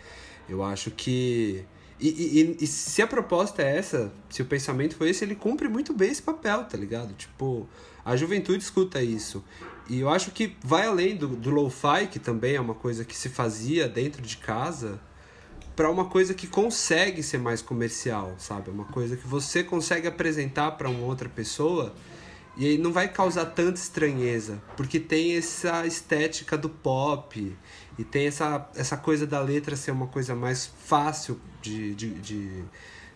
[0.46, 1.64] Eu acho que
[2.08, 5.68] e, e, e, se a proposta é essa, se o pensamento foi esse, ele cumpre
[5.68, 7.14] muito bem esse papel, tá ligado?
[7.14, 7.68] Tipo,
[8.04, 9.44] a juventude escuta isso.
[9.88, 13.16] E eu acho que vai além do, do lo-fi, que também é uma coisa que
[13.16, 15.00] se fazia dentro de casa,
[15.76, 18.70] para uma coisa que consegue ser mais comercial, sabe?
[18.70, 21.94] Uma coisa que você consegue apresentar para uma outra pessoa
[22.56, 27.56] e aí não vai causar tanta estranheza, porque tem essa estética do pop
[27.98, 32.64] e tem essa, essa coisa da letra ser uma coisa mais fácil de, de, de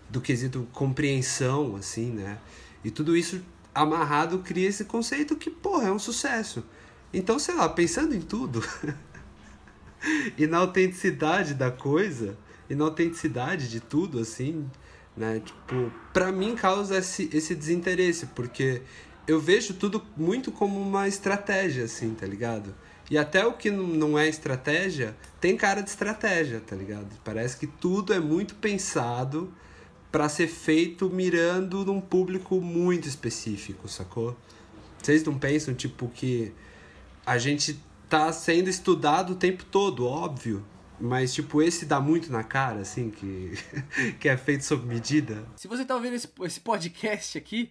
[0.09, 2.39] do quesito compreensão, assim, né?
[2.85, 3.41] E tudo isso
[3.75, 6.65] amarrado cria esse conceito que, porra, é um sucesso.
[7.12, 8.62] Então, sei lá, pensando em tudo
[10.37, 12.37] e na autenticidade da coisa
[12.69, 14.69] e na autenticidade de tudo, assim,
[15.17, 15.41] né?
[15.45, 18.83] Tipo, pra mim causa esse, esse desinteresse, porque
[19.27, 22.75] eu vejo tudo muito como uma estratégia, assim, tá ligado?
[23.11, 27.09] E até o que não é estratégia tem cara de estratégia, tá ligado?
[27.23, 29.53] Parece que tudo é muito pensado
[30.11, 34.37] para ser feito mirando num público muito específico, sacou?
[35.01, 36.53] Vocês não pensam, tipo, que
[37.25, 40.64] a gente tá sendo estudado o tempo todo, óbvio.
[40.99, 43.53] Mas, tipo, esse dá muito na cara, assim, que,
[44.19, 45.47] que é feito sob medida.
[45.57, 47.71] Se você tá ouvindo esse, esse podcast aqui,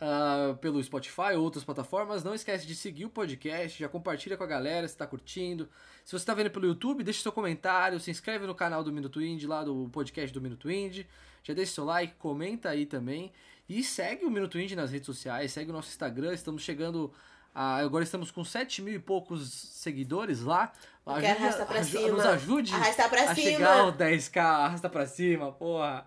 [0.00, 2.24] uh, pelo Spotify ou outras plataformas.
[2.24, 5.68] Não esquece de seguir o podcast, já compartilha com a galera se está curtindo.
[6.04, 9.22] Se você está vendo pelo YouTube, deixe seu comentário, se inscreve no canal do Minuto
[9.22, 11.06] Indie, lá do podcast do Minuto Indie.
[11.42, 13.32] Já deixa seu like, comenta aí também.
[13.68, 16.34] E segue o Minuto Indie nas redes sociais, segue o nosso Instagram.
[16.34, 17.12] Estamos chegando
[17.54, 20.72] a, agora estamos com 7 mil e poucos seguidores lá.
[21.06, 22.08] Ajude, pra cima.
[22.08, 23.50] Nos ajude arrasta pra a cima.
[23.50, 26.06] chegar ao 10k, arrasta pra cima, porra.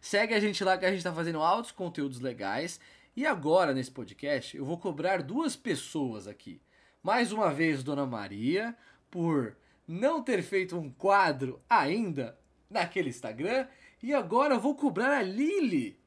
[0.00, 2.80] Segue a gente lá que a gente tá fazendo altos conteúdos legais.
[3.14, 6.62] E agora, nesse podcast, eu vou cobrar duas pessoas aqui.
[7.02, 8.74] Mais uma vez, Dona Maria,
[9.10, 12.38] por não ter feito um quadro ainda
[12.70, 13.66] naquele Instagram.
[14.02, 15.98] E agora eu vou cobrar a Lili,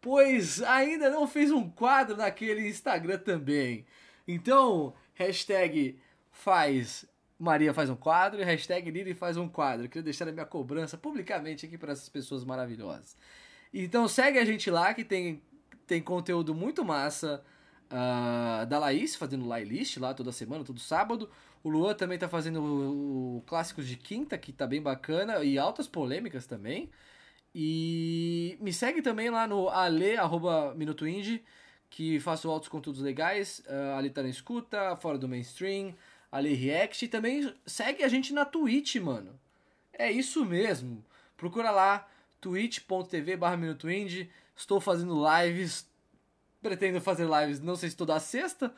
[0.00, 3.84] pois ainda não fez um quadro naquele Instagram também.
[4.26, 5.98] Então, hashtag
[6.30, 7.04] faz
[7.38, 9.84] Maria faz um quadro e hashtag Lili faz um quadro.
[9.84, 13.16] Eu queria deixar a minha cobrança publicamente aqui para essas pessoas maravilhosas.
[13.72, 15.42] Então segue a gente lá que tem
[15.86, 17.42] tem conteúdo muito massa
[17.90, 21.30] uh, da Laís, fazendo playlist lá toda semana, todo sábado.
[21.62, 25.58] O Luan também tá fazendo o, o Clássicos de Quinta, que tá bem bacana, e
[25.58, 26.90] altas polêmicas também.
[27.54, 31.42] E me segue também lá no ale, arroba Minuto Indie,
[31.88, 33.62] que faço altos conteúdos legais.
[33.66, 35.94] Uh, ali tá na escuta, fora do mainstream,
[36.32, 37.04] Ale React.
[37.04, 39.38] E também segue a gente na Twitch, mano.
[39.92, 41.04] É isso mesmo.
[41.36, 42.08] Procura lá,
[42.40, 44.28] twitch.tv barra Minuto Indie.
[44.54, 45.88] Estou fazendo lives.
[46.62, 48.72] Pretendo fazer lives, não sei se toda sexta,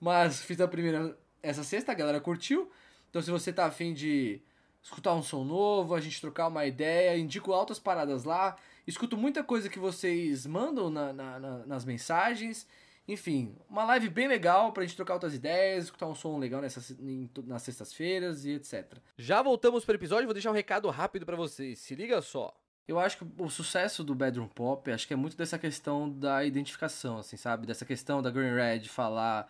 [0.00, 2.70] mas fiz a primeira essa sexta, a galera curtiu.
[3.10, 4.40] Então se você tá afim de
[4.82, 8.56] escutar um som novo, a gente trocar uma ideia, indico altas paradas lá.
[8.86, 12.66] Escuto muita coisa que vocês mandam na, na, na, nas mensagens.
[13.06, 16.90] Enfim, uma live bem legal pra gente trocar outras ideias, escutar um som legal nessas,
[16.90, 18.98] em, nas sextas-feiras e etc.
[19.16, 21.78] Já voltamos pro episódio, vou deixar um recado rápido para vocês.
[21.78, 22.54] Se liga só.
[22.88, 26.42] Eu acho que o sucesso do bedroom pop, acho que é muito dessa questão da
[26.42, 27.66] identificação, assim, sabe?
[27.66, 29.46] Dessa questão da Green Red falar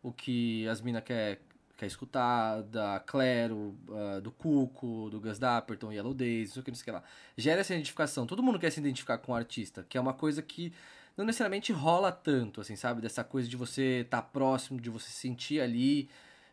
[0.00, 1.40] o que as minas quer,
[1.76, 6.76] quer escutar, da Claro, uh, do Cuco, do Gus Dapperton, Yellow Days, isso que não
[6.76, 7.02] sei o que lá.
[7.36, 8.24] Gera essa identificação.
[8.24, 10.72] Todo mundo quer se identificar com o artista, que é uma coisa que
[11.16, 13.02] não necessariamente rola tanto, assim, sabe?
[13.02, 16.08] Dessa coisa de você estar tá próximo, de você se sentir ali.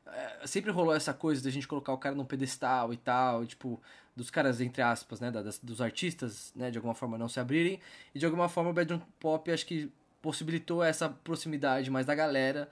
[0.07, 3.43] É, sempre rolou essa coisa de a gente colocar o cara num pedestal e tal,
[3.43, 3.79] e, tipo,
[4.15, 7.79] dos caras, entre aspas, né, das, dos artistas, né, de alguma forma não se abrirem,
[8.13, 12.69] e de alguma forma o bedroom pop acho que possibilitou essa proximidade mais da galera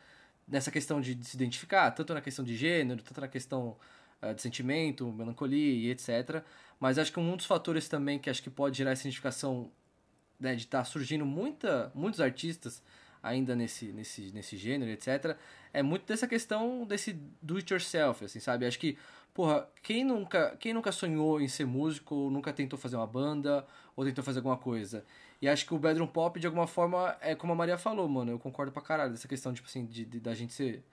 [0.47, 3.77] nessa questão de, de se identificar, tanto na questão de gênero, tanto na questão
[4.21, 6.43] uh, de sentimento, melancolia e etc.
[6.79, 9.71] Mas acho que um dos fatores também que acho que pode gerar essa identificação
[10.39, 12.81] né, de estar tá surgindo muita, muitos artistas
[13.21, 15.37] ainda nesse, nesse, nesse gênero, etc.,
[15.73, 18.65] é muito dessa questão desse do it yourself, assim, sabe?
[18.65, 18.97] Acho que,
[19.33, 23.65] porra, quem nunca, quem nunca sonhou em ser músico, ou nunca tentou fazer uma banda,
[23.95, 25.05] ou tentou fazer alguma coisa?
[25.41, 28.31] E acho que o bedroom pop, de alguma forma, é como a Maria falou, mano,
[28.31, 30.83] eu concordo pra caralho, dessa questão, tipo assim, de, de da gente ser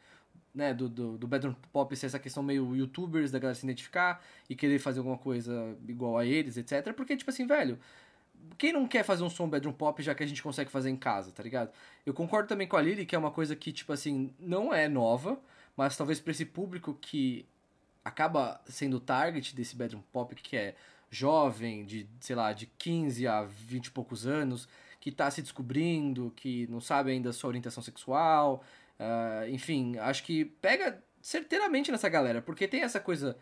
[0.54, 4.24] né, do, do, do bedroom pop ser essa questão meio youtubers, da galera se identificar
[4.48, 6.92] e querer fazer alguma coisa igual a eles, etc.
[6.94, 7.78] Porque, tipo assim, velho,
[8.56, 10.96] quem não quer fazer um som bedroom pop já que a gente consegue fazer em
[10.96, 11.70] casa, tá ligado?
[12.04, 14.88] Eu concordo também com a Lily que é uma coisa que, tipo assim, não é
[14.88, 15.38] nova,
[15.76, 17.46] mas talvez para esse público que
[18.08, 20.74] acaba sendo o target desse bedroom pop, que é
[21.10, 24.68] jovem, de, sei lá, de 15 a 20 e poucos anos,
[25.00, 28.64] que tá se descobrindo, que não sabe ainda sua orientação sexual,
[28.98, 33.36] uh, enfim, acho que pega certeiramente nessa galera, porque tem essa coisa.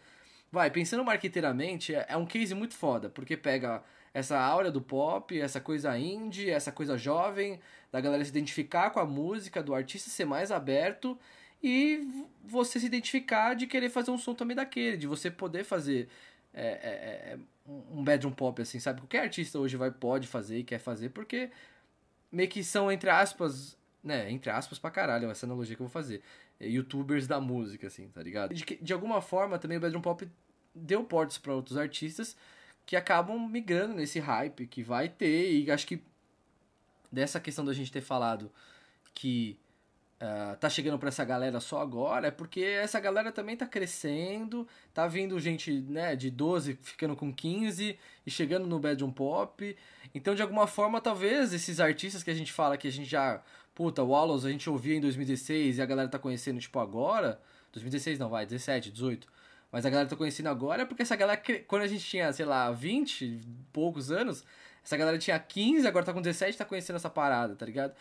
[0.50, 3.82] Vai, pensando marqueteiramente, é, é um case muito foda, porque pega
[4.14, 9.00] essa aura do pop, essa coisa indie, essa coisa jovem, da galera se identificar com
[9.00, 11.18] a música, do artista ser mais aberto
[11.62, 16.08] e você se identificar de querer fazer um som também daquele, de você poder fazer
[16.54, 17.38] é, é, é,
[17.92, 19.00] um bedroom pop, assim, sabe?
[19.00, 21.50] Qualquer artista hoje vai, pode fazer e quer fazer, porque
[22.30, 25.92] meio que são, entre aspas, né, entre aspas pra caralho, essa analogia que eu vou
[25.92, 26.22] fazer.
[26.58, 28.54] É, youtubers da música, assim, tá ligado?
[28.54, 30.26] De, de alguma forma, também o bedroom pop
[30.74, 32.36] deu portas para outros artistas
[32.84, 35.52] que acabam migrando nesse hype que vai ter.
[35.52, 36.02] E acho que
[37.10, 38.50] dessa questão da gente ter falado
[39.12, 39.58] que
[40.20, 44.66] uh, tá chegando para essa galera só agora, é porque essa galera também tá crescendo,
[44.92, 49.76] tá vindo gente né, de 12 ficando com 15 e chegando no bedroom pop.
[50.14, 53.42] Então, de alguma forma, talvez esses artistas que a gente fala que a gente já.
[53.74, 57.40] Puta, Wallows a gente ouvia em 2016 e a galera tá conhecendo, tipo, agora.
[57.72, 59.36] 2016 não, vai, 17, 18
[59.70, 62.70] mas a galera tá conhecendo agora porque essa galera, quando a gente tinha, sei lá,
[62.70, 63.40] 20 e
[63.72, 64.44] poucos anos,
[64.82, 67.92] essa galera tinha 15, agora tá com 17 tá conhecendo essa parada, tá ligado?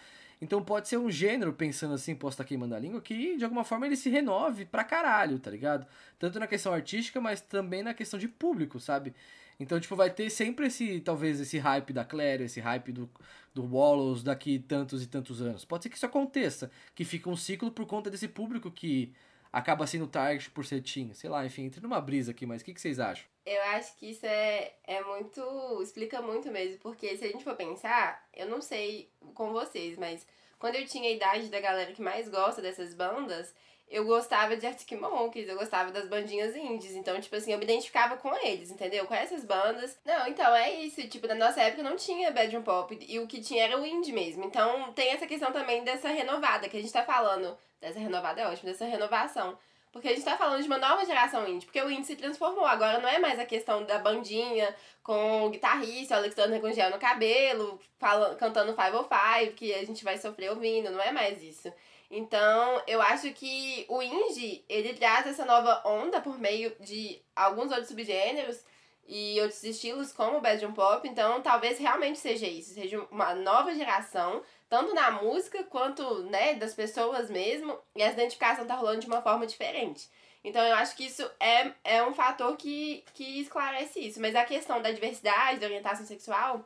[0.41, 3.43] Então pode ser um gênero, pensando assim, posso estar tá queimando a língua, que de
[3.43, 5.87] alguma forma ele se renove pra caralho, tá ligado?
[6.19, 9.13] Tanto na questão artística, mas também na questão de público, sabe?
[9.59, 13.09] Então, tipo, vai ter sempre esse, talvez, esse hype da Claire, esse hype do,
[13.53, 15.63] do Wallows daqui tantos e tantos anos.
[15.63, 19.13] Pode ser que isso aconteça, que fica um ciclo por conta desse público que
[19.55, 21.13] acaba sendo target por ser teen.
[21.13, 23.25] Sei lá, enfim, entre numa brisa aqui, mas o que, que vocês acham?
[23.45, 25.81] Eu acho que isso é, é muito.
[25.81, 30.27] explica muito mesmo, porque se a gente for pensar, eu não sei com vocês, mas
[30.59, 33.55] quando eu tinha a idade da galera que mais gosta dessas bandas,
[33.89, 36.95] eu gostava de Arctic Monkeys, eu gostava das bandinhas indies.
[36.95, 39.05] Então, tipo assim, eu me identificava com eles, entendeu?
[39.05, 39.97] Com essas bandas.
[40.05, 41.07] Não, então é isso.
[41.07, 44.11] Tipo, na nossa época não tinha bedroom pop e o que tinha era o indie
[44.11, 44.43] mesmo.
[44.43, 48.47] Então, tem essa questão também dessa renovada que a gente tá falando Dessa renovada é
[48.47, 49.57] ótimo, dessa renovação.
[49.91, 52.65] Porque a gente tá falando de uma nova geração indie, porque o indie se transformou.
[52.65, 56.89] Agora não é mais a questão da bandinha com o guitarrista, o Alexander com gel
[56.89, 61.71] no cabelo, falando, cantando 505, que a gente vai sofrer ouvindo, não é mais isso.
[62.09, 67.71] Então, eu acho que o indie, ele traz essa nova onda por meio de alguns
[67.71, 68.63] outros subgêneros
[69.07, 73.73] e outros estilos como o bedroom pop, então talvez realmente seja isso, seja uma nova
[73.73, 79.07] geração tanto na música quanto, né, das pessoas mesmo, e essa identificação tá rolando de
[79.07, 80.09] uma forma diferente.
[80.43, 84.21] Então eu acho que isso é, é um fator que, que esclarece isso.
[84.21, 86.63] Mas a questão da diversidade, da orientação sexual,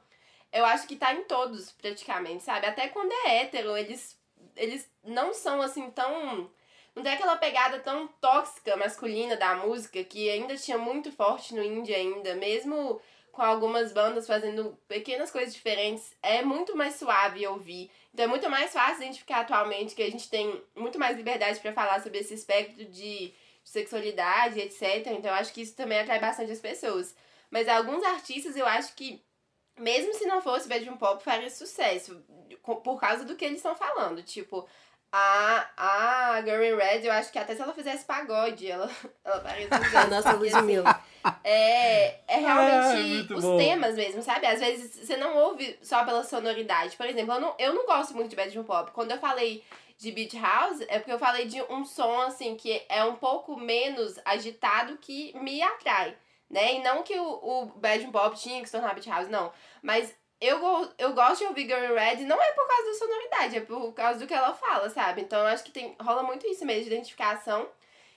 [0.52, 2.66] eu acho que tá em todos, praticamente, sabe?
[2.66, 4.19] Até quando é hétero, eles,
[4.60, 6.50] eles não são assim tão.
[6.96, 11.64] Não tem aquela pegada tão tóxica masculina da música que ainda tinha muito forte no
[11.64, 17.90] indie ainda, mesmo com algumas bandas fazendo pequenas coisas diferentes, é muito mais suave ouvir.
[18.14, 21.72] Então é muito mais fácil identificar atualmente que a gente tem muito mais liberdade para
[21.72, 25.08] falar sobre esse espectro de sexualidade, etc.
[25.08, 27.16] Então eu acho que isso também atrai bastante as pessoas.
[27.50, 29.24] Mas alguns artistas eu acho que,
[29.80, 32.24] mesmo se não fosse bedroom pop, faria sucesso.
[32.64, 34.22] Por causa do que eles estão falando.
[34.22, 34.68] Tipo,
[35.12, 38.90] a, a Girl in Red, eu acho que até se ela fizesse pagode, ela,
[39.26, 40.90] ela parece A nossa Ludmilla.
[41.24, 43.58] Assim, é, é realmente é, os bom.
[43.58, 44.46] temas mesmo, sabe?
[44.46, 46.96] Às vezes você não ouve só pela sonoridade.
[46.96, 48.92] Por exemplo, eu não, eu não gosto muito de bedroom pop.
[48.92, 49.64] Quando eu falei
[49.98, 53.58] de Beach House, é porque eu falei de um som, assim, que é um pouco
[53.58, 56.16] menos agitado que me atrai,
[56.50, 56.76] né?
[56.76, 59.52] E não que o, o bedroom pop tinha que se tornar Beach House, não.
[59.82, 60.60] Mas eu,
[60.98, 64.20] eu gosto de ouvir Girl Red não é por causa da sonoridade, é por causa
[64.20, 65.22] do que ela fala, sabe?
[65.22, 67.68] Então eu acho que tem, rola muito isso mesmo de identificação.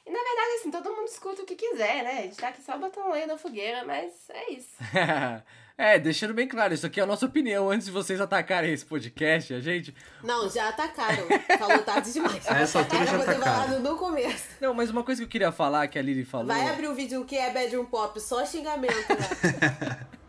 [0.04, 2.18] E na verdade, assim, todo mundo escuta o que quiser, né?
[2.18, 4.76] A gente tá aqui só botando lenha na fogueira, mas é isso.
[5.76, 8.84] É, deixando bem claro, isso aqui é a nossa opinião antes de vocês atacarem esse
[8.84, 9.94] podcast, a gente.
[10.22, 11.26] Não, já atacaram.
[11.58, 12.46] Falou tarde demais.
[12.48, 13.80] A essa altura Era já atacaram.
[13.80, 14.48] no começo.
[14.60, 16.46] Não, mas uma coisa que eu queria falar, que a Lili falou.
[16.46, 20.06] Vai abrir o vídeo que é bedroom pop, só xingamento, né?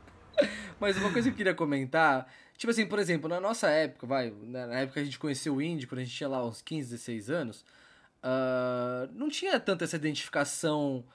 [0.79, 2.27] Mas uma coisa que eu queria comentar,
[2.58, 5.62] tipo assim, por exemplo, na nossa época, vai, na época que a gente conheceu o
[5.62, 7.65] indie, quando a gente tinha lá uns 15, 16 anos,
[8.21, 11.06] ah, não tinha tanta essa identificação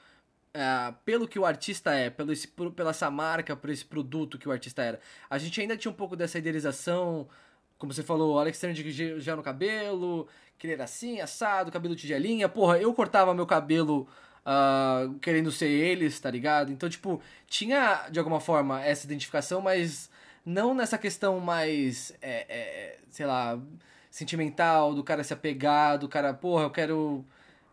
[0.55, 4.39] ah, pelo que o artista é, pelo esse, por- pela essa marca, por esse produto
[4.39, 5.01] que o artista era.
[5.31, 7.29] A gente ainda tinha um pouco dessa idealização,
[7.79, 11.21] como você falou, o Alex Turner de gel gel no cabelo, que ele era assim,
[11.21, 12.49] assado, cabelo tigelinha.
[12.49, 14.09] Porra, eu cortava meu cabelo
[14.45, 16.73] ah, querendo ser eles, tá ligado?
[16.73, 20.11] Então, tipo, tinha de alguma forma essa identificação, mas
[20.45, 23.59] não nessa questão mais, é, é, sei lá,
[24.11, 27.25] sentimental, do cara se apegar, do cara, porra, eu quero.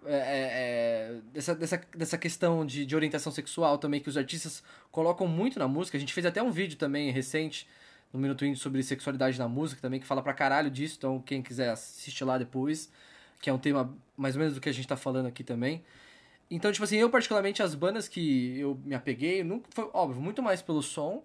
[0.06, 4.63] É, é, é, dessa, dessa, dessa questão de, de orientação sexual também, que os artistas
[4.91, 5.98] colocam muito na música.
[5.98, 7.68] A gente fez até um vídeo também recente
[8.12, 11.41] no Minuto Indie sobre sexualidade na música também, que fala pra caralho disso, então quem
[11.41, 12.89] quiser assistir lá depois,
[13.41, 15.84] que é um tema mais ou menos do que a gente tá falando aqui também.
[16.50, 20.41] Então, tipo assim, eu particularmente, as bandas que eu me apeguei, nunca foi, óbvio, muito
[20.41, 21.24] mais pelo som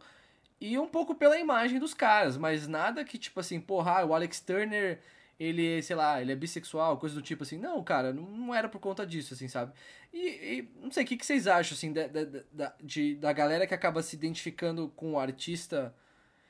[0.61, 4.15] e um pouco pela imagem dos caras, mas nada que, tipo assim, porra, ah, o
[4.15, 4.99] Alex Turner,
[5.41, 7.57] ele, sei lá, ele é bissexual, coisa do tipo assim.
[7.59, 9.73] Não, cara, não, era por conta disso, assim, sabe?
[10.13, 10.19] E,
[10.59, 13.67] e não sei, o que, que vocês acham, assim, da, da, da, de, da galera
[13.67, 15.95] que acaba se identificando com o artista?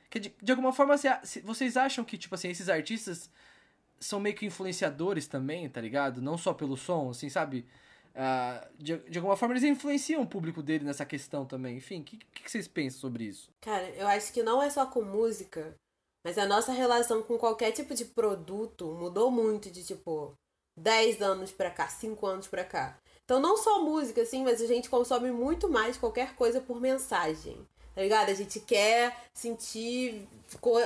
[0.09, 3.31] Que de, de alguma forma, se- se- vocês acham que, tipo assim, esses artistas
[3.99, 6.21] são meio que influenciadores também, tá ligado?
[6.21, 7.65] Não só pelo som, assim, sabe?
[8.13, 11.77] Ah, de, de alguma forma eles influenciam o público dele nessa questão também.
[11.77, 13.49] Enfim, o que, que, que vocês pensam sobre isso?
[13.61, 15.73] Cara, eu acho que não é só com música,
[16.23, 20.33] mas a nossa relação com qualquer tipo de produto mudou muito de tipo
[20.77, 22.97] 10 anos pra cá, 5 anos pra cá.
[23.23, 27.65] Então não só música, assim, mas a gente consome muito mais qualquer coisa por mensagem.
[27.93, 28.29] Tá ligado?
[28.29, 30.25] A gente quer sentir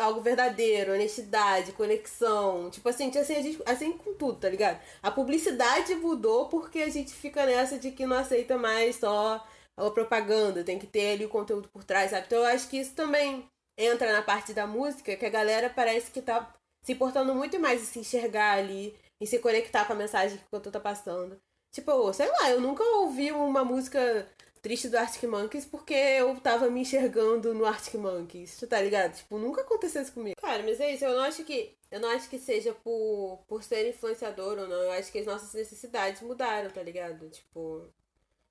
[0.02, 2.70] algo verdadeiro, honestidade, conexão.
[2.72, 4.82] Tipo assim, assim, a gente, assim com tudo, tá ligado?
[5.04, 9.46] A publicidade mudou porque a gente fica nessa de que não aceita mais só
[9.78, 12.26] a propaganda, tem que ter ali o conteúdo por trás, sabe?
[12.26, 16.12] Então eu acho que isso também entra na parte da música, que a galera parece
[16.12, 19.96] que tá se importando muito mais em se enxergar ali, em se conectar com a
[19.96, 21.40] mensagem que o cantor tá passando.
[21.72, 24.28] Tipo, sei lá, eu nunca ouvi uma música
[24.62, 29.16] triste do Arctic Monkeys porque eu tava me enxergando no Arctic Monkeys, tá ligado?
[29.16, 30.36] Tipo, nunca aconteceu isso comigo.
[30.42, 33.64] Cara, mas é isso, eu não acho que eu não acho que seja por, por
[33.64, 37.30] ser influenciador ou não, eu acho que as nossas necessidades mudaram, tá ligado?
[37.30, 37.88] Tipo,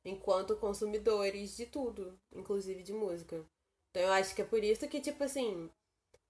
[0.05, 3.45] enquanto consumidores de tudo, inclusive de música.
[3.95, 5.71] Então eu acho que é por isso que, tipo assim,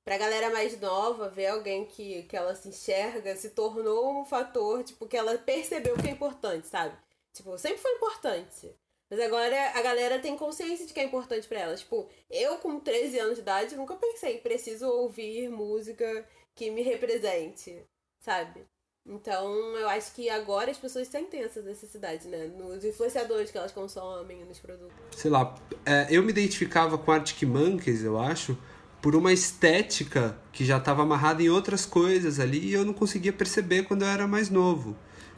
[0.05, 4.85] pra galera mais nova, ver alguém que, que ela se enxerga se tornou um fator,
[4.85, 6.95] tipo, que ela percebeu que é importante, sabe?
[7.33, 8.71] Tipo, sempre foi importante.
[9.09, 11.75] Mas agora a galera tem consciência de que é importante pra ela.
[11.75, 17.83] Tipo, eu com 13 anos de idade nunca pensei, preciso ouvir música que me represente,
[18.21, 18.67] sabe?
[19.07, 22.51] Então, eu acho que agora as pessoas sentem essa necessidade, né?
[22.59, 24.97] Nos influenciadores que elas consomem, nos produtos.
[25.15, 28.57] sei lá, é, eu me identificava com Arctic Monkeys, eu acho,
[29.03, 33.33] por uma estética que já estava amarrada em outras coisas ali e eu não conseguia
[33.33, 34.97] perceber quando eu era mais novo,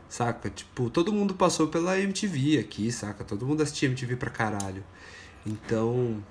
[0.09, 0.48] saca?
[0.48, 3.24] Tipo, todo mundo passou pela MTV aqui, saca?
[3.24, 4.85] Todo mundo assistia MTV pra caralho.
[5.44, 6.22] Então,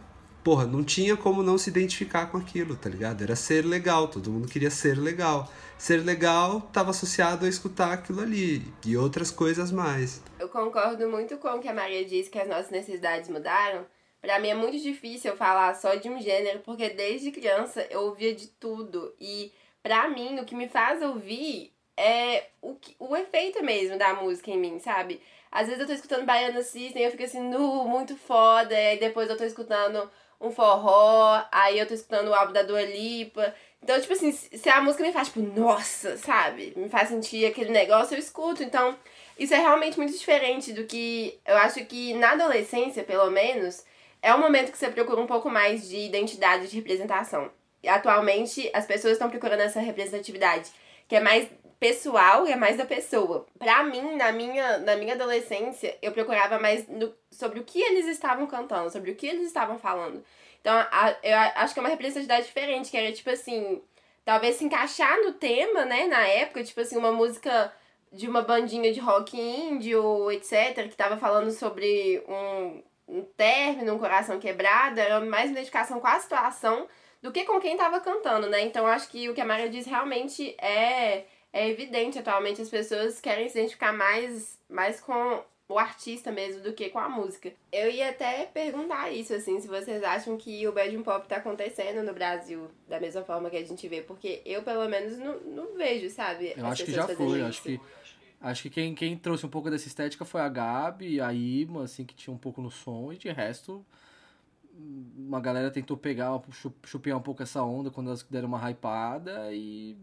[0.46, 3.24] porra, não tinha como não se identificar com aquilo, tá ligado?
[3.24, 5.52] Era ser legal, todo mundo queria ser legal.
[5.76, 10.22] Ser legal estava associado a escutar aquilo ali e outras coisas mais.
[10.40, 13.88] Eu concordo muito com o que a Maria disse, que as nossas necessidades mudaram.
[14.22, 18.36] Pra mim é muito difícil falar só de um gênero, porque desde criança eu ouvia
[18.36, 19.16] de tudo.
[19.20, 24.14] E pra mim, o que me faz ouvir é o, que, o efeito mesmo da
[24.14, 25.20] música em mim, sabe?
[25.52, 28.76] Às vezes eu tô escutando Baiana System e eu fico assim, nu, muito foda.
[28.94, 30.08] E depois eu tô escutando
[30.40, 33.54] um forró, aí eu tô escutando o álbum da Dua Lipa.
[33.82, 36.74] Então, tipo assim, se a música me faz, tipo, nossa, sabe?
[36.76, 38.64] Me faz sentir aquele negócio, eu escuto.
[38.64, 38.98] Então,
[39.38, 43.84] isso é realmente muito diferente do que eu acho que na adolescência, pelo menos,
[44.22, 47.52] é um momento que você procura um pouco mais de identidade, de representação.
[47.84, 50.72] E atualmente as pessoas estão procurando essa representatividade,
[51.08, 51.48] que é mais
[51.80, 53.46] pessoal é mais da pessoa.
[53.58, 58.08] Pra mim, na minha, na minha adolescência, eu procurava mais no, sobre o que eles
[58.08, 60.24] estavam cantando, sobre o que eles estavam falando.
[60.62, 63.82] Então, a, eu acho que é uma representatividade diferente, que era tipo assim,
[64.24, 67.72] talvez se encaixar no tema, né, na época, tipo assim, uma música
[68.12, 73.94] de uma bandinha de rock indie ou etc, que tava falando sobre um, um término,
[73.94, 76.88] um coração quebrado, era mais uma identificação com a situação
[77.22, 78.62] do que com quem tava cantando, né?
[78.62, 81.26] Então acho que o que a Maria diz realmente é,
[81.56, 86.74] é evidente atualmente, as pessoas querem se identificar mais, mais com o artista mesmo do
[86.74, 87.50] que com a música.
[87.72, 92.06] Eu ia até perguntar isso, assim, se vocês acham que o Bedroom Pop tá acontecendo
[92.06, 95.78] no Brasil da mesma forma que a gente vê, porque eu, pelo menos, não, não
[95.78, 96.54] vejo, sabe?
[96.58, 97.80] Eu acho que já foi, acho que
[98.42, 102.06] Acho que quem, quem trouxe um pouco dessa estética foi a Gabi, a Ima, assim,
[102.06, 103.84] que tinha um pouco no som, e de resto,
[105.18, 106.40] uma galera tentou pegar,
[106.84, 109.98] chupiar um pouco essa onda quando elas deram uma hypada e.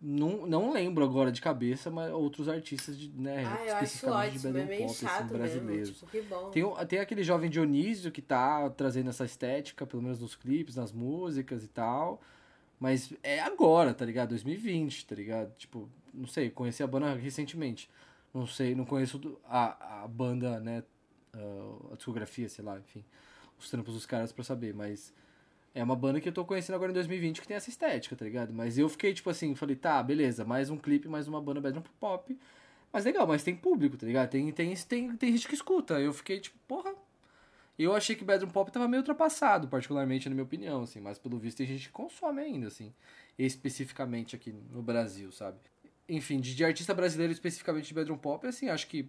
[0.00, 4.60] Não, não lembro agora de cabeça, mas outros artistas de, né, ah, especificamente de bedroom
[4.60, 6.04] é pop assim, brasileiros.
[6.10, 10.76] Tipo, tem, tem aquele jovem Dionísio que tá trazendo essa estética, pelo menos nos clipes,
[10.76, 12.20] nas músicas e tal.
[12.78, 14.28] Mas é agora, tá ligado?
[14.28, 15.52] 2020, tá ligado?
[15.56, 17.90] Tipo, não sei, conheci a banda recentemente.
[18.32, 20.84] Não sei, não conheço a, a banda, né?
[21.92, 23.04] a discografia, sei lá, enfim.
[23.58, 25.12] Os trampos dos caras pra saber, mas.
[25.74, 28.24] É uma banda que eu tô conhecendo agora em 2020 que tem essa estética, tá
[28.24, 28.52] ligado?
[28.52, 31.82] Mas eu fiquei, tipo assim, falei, tá, beleza, mais um clipe, mais uma banda bedroom
[32.00, 32.36] pop.
[32.92, 34.30] Mas legal, mas tem público, tá ligado?
[34.30, 36.00] Tem, tem, tem, tem gente que escuta.
[36.00, 36.94] Eu fiquei, tipo, porra.
[37.78, 41.00] Eu achei que bedroom pop tava meio ultrapassado, particularmente na minha opinião, assim.
[41.00, 42.92] Mas pelo visto tem gente que consome ainda, assim.
[43.38, 45.58] Especificamente aqui no Brasil, sabe?
[46.08, 49.08] enfim, de, de, artista brasileiro especificamente de bedroom pop, assim, acho que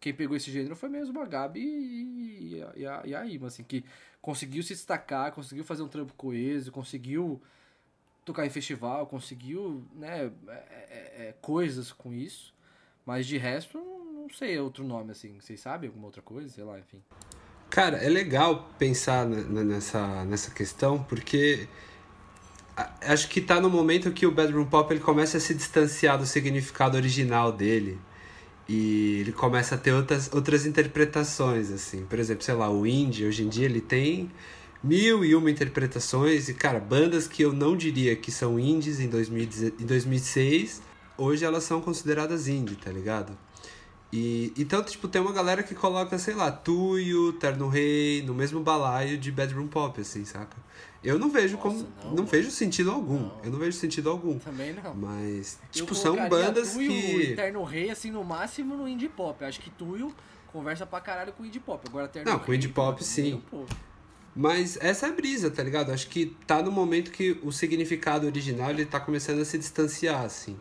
[0.00, 3.62] quem pegou esse gênero foi mesmo a Gabi e, e, a, e a Ima, assim,
[3.62, 3.84] que
[4.26, 7.40] conseguiu se destacar, conseguiu fazer um trampo coeso, conseguiu
[8.24, 12.52] tocar em festival, conseguiu, né, é, é, é, coisas com isso,
[13.06, 16.76] mas de resto, não sei outro nome, assim, vocês sabem alguma outra coisa, sei lá,
[16.76, 17.00] enfim.
[17.70, 21.68] Cara, é legal pensar nessa, nessa questão, porque
[23.02, 26.26] acho que tá no momento que o bedroom pop ele começa a se distanciar do
[26.26, 27.96] significado original dele
[28.68, 32.04] e ele começa a ter outras, outras interpretações assim.
[32.06, 34.30] Por exemplo sei lá o indie hoje em dia ele tem
[34.82, 36.48] mil e uma interpretações.
[36.48, 40.82] E cara bandas que eu não diria que são indies em, 2000, em 2006
[41.18, 43.36] hoje elas são consideradas indie tá ligado
[44.12, 48.60] e então tipo tem uma galera que coloca sei lá Tuyo Terno Rei no mesmo
[48.60, 50.56] balaio de bedroom pop assim saca
[51.06, 51.88] eu não vejo Nossa, como.
[52.04, 53.20] Não, não vejo sentido algum.
[53.20, 53.40] Não.
[53.44, 54.40] Eu não vejo sentido algum.
[54.40, 54.92] Também não.
[54.92, 57.32] Mas, tipo, são bandas Tuyo, que.
[57.32, 59.40] Eterno Rei, assim, no máximo no indie pop.
[59.40, 60.12] Eu acho que Tuyo
[60.48, 61.80] conversa pra caralho com indie pop.
[61.88, 63.40] Agora Eterno Não, Rei, com indie pop sim.
[64.34, 65.92] Mas essa é a brisa, tá ligado?
[65.92, 70.24] Acho que tá no momento que o significado original ele tá começando a se distanciar,
[70.24, 70.58] assim.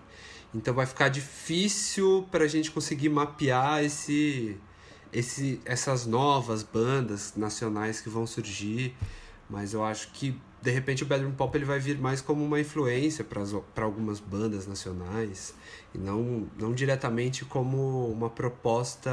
[0.54, 4.58] Então vai ficar difícil pra gente conseguir mapear esse,
[5.12, 8.96] esse, essas novas bandas nacionais que vão surgir.
[9.50, 12.60] Mas eu acho que de repente o bedroom pop ele vai vir mais como uma
[12.60, 15.54] influência para algumas bandas nacionais
[15.94, 19.12] e não, não diretamente como uma proposta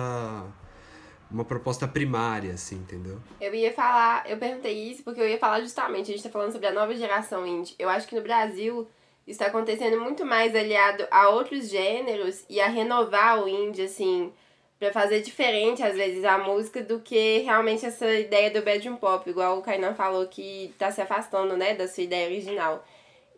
[1.31, 3.19] uma proposta primária, assim, entendeu?
[3.41, 6.53] Eu ia falar, eu perguntei isso porque eu ia falar justamente, a gente tá falando
[6.53, 7.75] sobre a nova geração indie.
[7.79, 8.87] Eu acho que no Brasil
[9.33, 14.31] isso tá acontecendo muito mais aliado a outros gêneros e a renovar o indie, assim,
[14.79, 19.29] para fazer diferente, às vezes, a música do que realmente essa ideia do bedroom pop,
[19.29, 22.85] igual o Kainan falou que tá se afastando, né, da sua ideia original.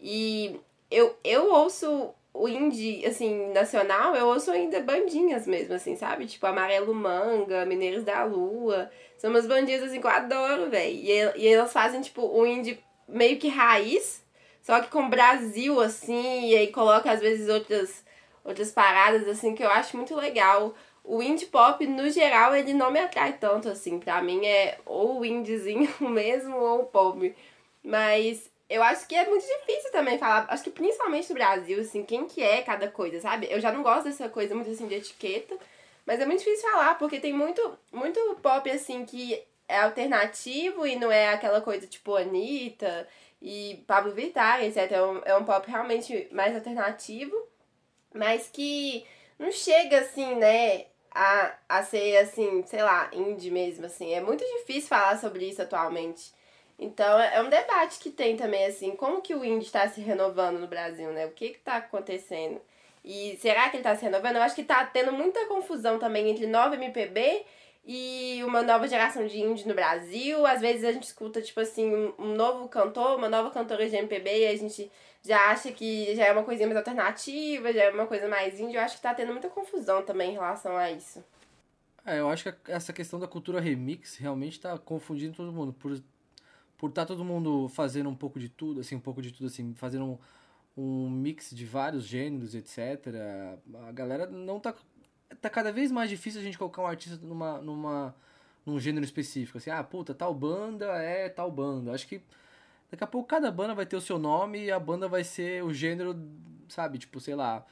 [0.00, 6.26] E eu, eu ouço o indie, assim, nacional, eu ouço ainda bandinhas mesmo, assim, sabe?
[6.26, 8.90] Tipo Amarelo Manga, Mineiros da Lua.
[9.16, 10.92] São umas bandinhas, assim, que eu adoro, velho.
[10.92, 14.23] E, e elas fazem, tipo, um indie meio que raiz,
[14.64, 18.02] só que com Brasil, assim, e aí coloca, às vezes, outras,
[18.42, 22.90] outras paradas, assim, que eu acho muito legal o indie pop, no geral, ele não
[22.90, 24.00] me atrai tanto, assim.
[24.00, 27.34] Pra mim é ou o indiezinho mesmo ou o pop.
[27.82, 30.46] Mas eu acho que é muito difícil também falar.
[30.48, 33.46] Acho que principalmente no Brasil, assim, quem que é cada coisa, sabe?
[33.50, 35.54] Eu já não gosto dessa coisa muito assim de etiqueta.
[36.06, 40.96] Mas é muito difícil falar, porque tem muito, muito pop, assim, que é alternativo e
[40.96, 43.06] não é aquela coisa tipo Anitta
[43.44, 44.90] e Pablo Vittar, etc.
[44.90, 47.36] É um, é um pop realmente mais alternativo,
[48.12, 49.06] mas que
[49.38, 50.86] não chega assim, né?
[51.14, 54.12] a, a ser, assim, sei lá, indie mesmo, assim.
[54.12, 56.32] É muito difícil falar sobre isso atualmente.
[56.76, 60.58] Então, é um debate que tem também, assim, como que o indie está se renovando
[60.58, 61.24] no Brasil, né?
[61.26, 62.60] O que que tá acontecendo?
[63.04, 64.36] E será que ele está se renovando?
[64.36, 67.44] Eu acho que tá tendo muita confusão também entre nova MPB
[67.86, 70.44] e uma nova geração de indie no Brasil.
[70.46, 74.40] Às vezes a gente escuta, tipo assim, um, novo cantor, uma nova cantora de MPB
[74.42, 74.90] e a gente
[75.22, 78.76] já acha que já é uma coisinha mais alternativa, já é uma coisa mais indie.
[78.76, 81.24] Eu acho que tá tendo muita confusão também em relação a isso.
[82.06, 85.72] É, eu acho que essa questão da cultura remix realmente tá confundindo todo mundo.
[85.72, 85.98] Por
[86.76, 89.72] por tá todo mundo fazendo um pouco de tudo, assim, um pouco de tudo, assim,
[89.74, 90.18] fazendo um,
[90.76, 93.06] um mix de vários gêneros, etc.
[93.88, 94.74] A galera não tá.
[95.40, 97.60] Tá cada vez mais difícil a gente colocar um artista numa.
[97.60, 98.14] numa
[98.66, 99.58] num gênero específico.
[99.58, 101.92] Assim, ah, puta, tal banda é tal banda.
[101.92, 102.22] Acho que
[102.94, 105.64] Daqui a pouco cada banda vai ter o seu nome e a banda vai ser
[105.64, 106.16] o gênero,
[106.68, 106.96] sabe?
[106.96, 107.66] Tipo, sei lá.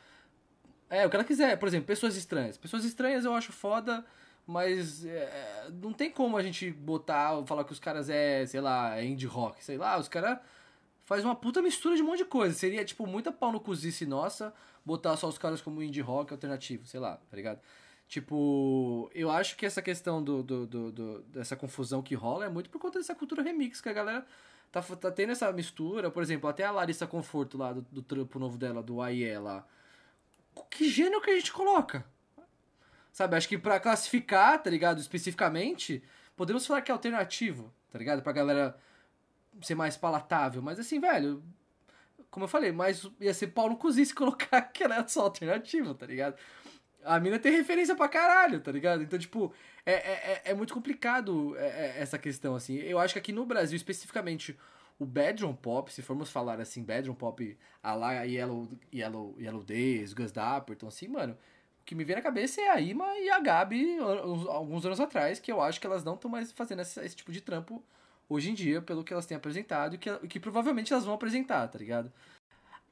[0.90, 1.56] É, o que ela quiser.
[1.58, 2.58] Por exemplo, pessoas estranhas.
[2.58, 4.04] Pessoas estranhas eu acho foda,
[4.44, 8.98] mas é, não tem como a gente botar, falar que os caras é, sei lá,
[8.98, 10.40] é indie rock, sei lá, os caras
[11.04, 12.52] faz uma puta mistura de um monte de coisa.
[12.52, 14.52] Seria, tipo, muita pau no cozice nossa
[14.84, 17.60] botar só os caras como indie rock alternativo, sei lá, tá ligado?
[18.08, 22.48] Tipo, eu acho que essa questão do, do, do, do, dessa confusão que rola é
[22.48, 24.26] muito por conta dessa cultura remix, que a galera
[24.70, 26.10] tá, tá tendo essa mistura.
[26.10, 29.66] Por exemplo, até a Larissa Conforto lá, do, do trampo novo dela, do AIE lá.
[30.68, 32.04] Que gênero que a gente coloca?
[33.12, 36.02] Sabe, acho que pra classificar, tá ligado, especificamente,
[36.36, 38.22] podemos falar que é alternativo, tá ligado?
[38.22, 38.76] Pra galera
[39.62, 40.60] ser mais palatável.
[40.60, 41.42] Mas assim, velho,
[42.32, 45.94] como eu falei, mas ia ser Paulo Cozinho se colocar que ela é só alternativo,
[45.94, 46.36] tá ligado?
[47.04, 49.02] a mina tem referência pra caralho, tá ligado?
[49.02, 49.52] Então, tipo,
[49.84, 52.76] é, é, é muito complicado é, é, essa questão, assim.
[52.76, 54.58] Eu acho que aqui no Brasil, especificamente,
[54.98, 60.12] o bedroom pop, se formos falar assim, bedroom pop a lá Yellow, Yellow, Yellow Days,
[60.12, 61.36] Gus Dapperton, assim, mano,
[61.80, 65.40] o que me vem na cabeça é a Ima e a Gabi, alguns anos atrás,
[65.40, 67.84] que eu acho que elas não estão mais fazendo esse, esse, tipo de trampo
[68.32, 71.68] hoje em dia, pelo que elas têm apresentado e que, que provavelmente elas vão apresentar,
[71.68, 72.12] tá ligado?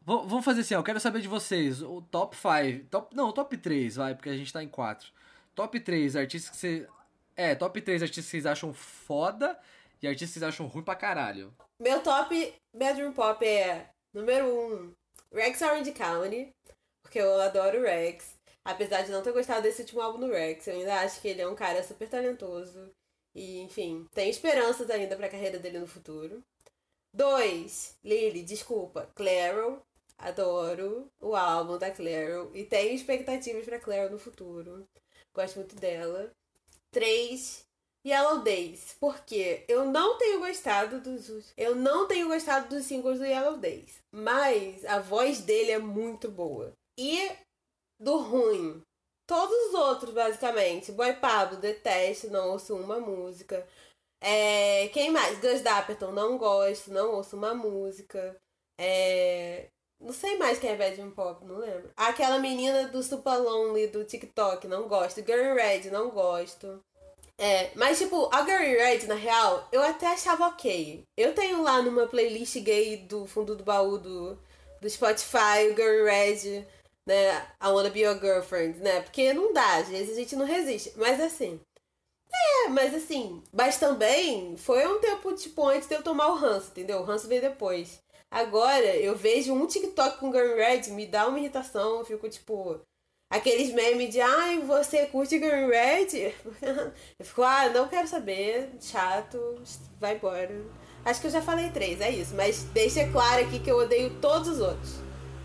[0.02, 3.56] Vamos fazer assim, ó, eu quero saber de vocês, o top 5, top, não, top
[3.56, 5.12] 3, vai, porque a gente tá em 4.
[5.54, 6.88] Top 3 artistas que você...
[7.36, 9.58] É, top 3 artistas que vocês acham foda
[10.02, 11.54] e artistas que vocês acham ruim pra caralho.
[11.80, 14.92] Meu top bedroom pop é, número 1, um,
[15.32, 16.50] Rex Orange County,
[17.02, 18.34] porque eu adoro Rex.
[18.64, 21.40] Apesar de não ter gostado desse último álbum do Rex, eu ainda acho que ele
[21.40, 22.90] é um cara super talentoso.
[23.34, 26.42] E, enfim, tem esperanças ainda pra carreira dele no futuro.
[27.14, 27.98] 2.
[28.04, 29.10] Lily, desculpa.
[29.14, 29.82] Claro,
[30.20, 34.86] Adoro o álbum da Clairo e tenho expectativas para Clairo no futuro.
[35.34, 36.30] Gosto muito dela.
[36.90, 37.64] 3.
[38.06, 43.26] Yellow Days, porque eu não tenho gostado dos eu não tenho gostado dos singles do
[43.26, 46.72] Yellow Days, mas a voz dele é muito boa.
[46.98, 47.30] E
[47.98, 48.82] do ruim,
[49.30, 53.64] todos os outros basicamente, Boy Pablo detesto, não ouço uma música.
[54.20, 55.38] É, quem mais?
[55.38, 58.36] Gus Dapperton, não gosto, não ouço uma música.
[58.76, 59.68] É,
[60.00, 61.92] não sei mais quem é Bedroom Pop, não lembro.
[61.96, 65.24] Aquela menina do Super Lonely do TikTok, não gosto.
[65.24, 66.82] Girl Red, não gosto.
[67.38, 71.04] É, mas tipo, a Girl Red, na real, eu até achava ok.
[71.16, 74.36] Eu tenho lá numa playlist gay do fundo do baú do,
[74.80, 76.66] do Spotify, o Girl Red,
[77.10, 77.46] né?
[77.60, 79.00] I Wanna Be Your Girlfriend, né?
[79.00, 80.92] Porque não dá, às vezes a gente não resiste.
[80.96, 81.60] Mas assim.
[82.32, 86.70] É, mas assim, mas também foi um tempo, tipo, antes de eu tomar o ranço,
[86.70, 87.00] entendeu?
[87.00, 88.00] O ranço veio depois.
[88.30, 92.80] Agora, eu vejo um TikTok com Girl Red, me dá uma irritação, eu fico tipo.
[93.32, 96.34] Aqueles memes de, ai, você curte Girl Red?
[97.18, 99.38] eu fico, ah, não quero saber, chato,
[100.00, 100.64] vai embora.
[101.04, 102.34] Acho que eu já falei três, é isso.
[102.34, 105.00] Mas deixa claro aqui que eu odeio todos os outros,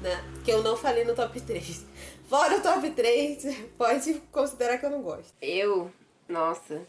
[0.06, 0.24] né?
[0.44, 1.86] Que eu não falei no top 3.
[2.28, 5.34] Fora o top 3, pode considerar que eu não gosto.
[5.42, 5.92] Eu?
[6.30, 6.82] Nossa.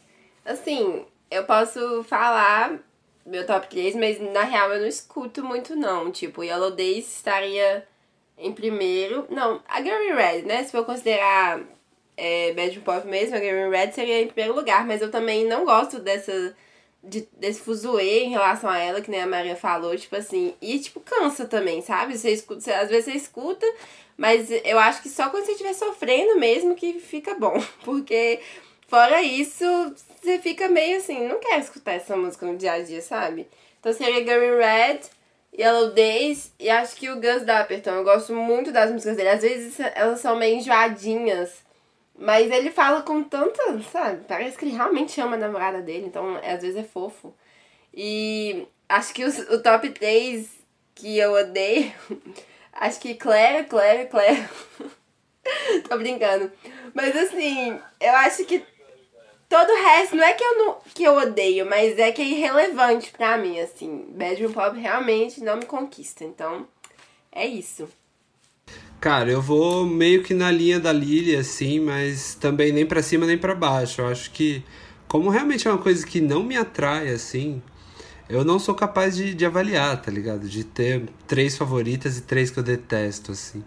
[0.45, 2.79] Assim, eu posso falar
[3.25, 6.13] meu top 3, mas na real eu não escuto muito não.
[6.13, 7.87] Tipo, Yellow Days estaria
[8.39, 9.27] em primeiro.
[9.31, 10.63] Não, a Gary Red, né?
[10.63, 11.61] Se for considerar
[12.17, 15.65] é, Bad Pop mesmo, a Gary Red seria em primeiro lugar, mas eu também não
[15.65, 16.55] gosto dessa.
[17.03, 20.79] De, desse fuzuê em relação a ela, que nem a Maria falou, tipo assim, e
[20.81, 22.19] tipo, cansa também, sabe?
[22.19, 23.67] Você escuta, você, às vezes você escuta,
[24.17, 27.63] mas eu acho que só quando você estiver sofrendo mesmo que fica bom.
[27.85, 28.41] Porque
[28.89, 29.65] fora isso,
[30.21, 33.47] você fica meio assim, não quero escutar essa música no dia a dia, sabe?
[33.79, 35.01] Então seria Gary Red,
[35.59, 37.91] Yellow Days e acho que o Gus Dapperton.
[37.91, 39.31] Eu gosto muito das músicas dele.
[39.31, 41.51] Às vezes elas são meio enjoadinhas,
[42.19, 44.25] mas ele fala com tanta, sabe?
[44.27, 47.35] Parece que ele realmente ama a namorada dele, então às vezes é fofo.
[47.95, 50.49] E acho que os, o top 3
[50.95, 51.93] que eu odeio,
[52.73, 54.49] acho que Claire, Claire, Claire.
[55.89, 56.51] Tô brincando.
[56.95, 58.65] Mas assim, eu acho que
[59.49, 62.25] Todo o resto, não é que eu, não, que eu odeio, mas é que é
[62.25, 64.07] irrelevante pra mim, assim.
[64.09, 66.25] Bedroom Pop realmente não me conquista.
[66.25, 66.67] Então,
[67.31, 67.89] é isso.
[69.01, 73.27] Cara, eu vou meio que na linha da Lily, assim, mas também nem para cima
[73.27, 74.01] nem para baixo.
[74.01, 74.63] Eu acho que,
[75.07, 77.63] como realmente é uma coisa que não me atrai, assim,
[78.29, 80.49] eu não sou capaz de, de avaliar, tá ligado?
[80.49, 83.63] De ter três favoritas e três que eu detesto, assim.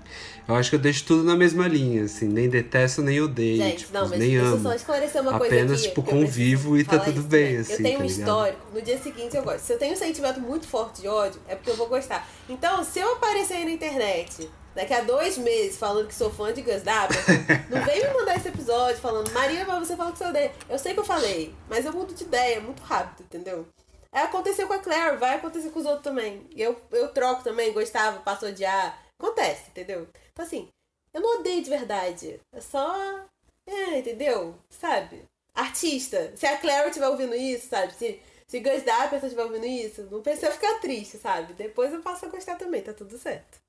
[0.48, 3.78] Eu acho que eu deixo tudo na mesma linha, assim, nem detesto, nem odeio, Gente,
[3.78, 4.62] tipo, não, mas nem amo.
[4.64, 7.98] só esclarecer uma Apenas, coisa aqui, tipo, convivo e tá tudo bem, assim, Eu tenho
[8.00, 8.20] tá um ligado?
[8.20, 9.60] histórico, no dia seguinte eu gosto.
[9.60, 12.28] Se eu tenho um sentimento muito forte de ódio, é porque eu vou gostar.
[12.50, 14.50] Então, se eu aparecer aí na internet
[14.80, 17.34] daqui a dois meses falando que sou fã de Gus Dapperton,
[17.70, 20.54] não vem me mandar esse episódio falando, Maria, mas você falou que você odeia.
[20.70, 23.68] Eu sei que eu falei, mas eu mudo de ideia muito rápido, entendeu?
[24.10, 26.48] É, aconteceu com a Claire, vai acontecer com os outros também.
[26.56, 28.98] Eu, eu troco também, gostava, passo a odiar.
[29.20, 30.08] Acontece, entendeu?
[30.32, 30.70] Então assim,
[31.14, 32.40] Eu não odeio de verdade.
[32.54, 33.26] É só.
[33.68, 34.56] É, entendeu?
[34.70, 35.26] Sabe?
[35.54, 36.32] Artista.
[36.38, 37.94] Se a Clara estiver ouvindo isso, sabe?
[37.96, 41.54] Se, se Gus Dapper estiver ouvindo isso, não precisa ficar triste, sabe?
[41.54, 43.60] Depois eu passo a gostar também, tá tudo certo.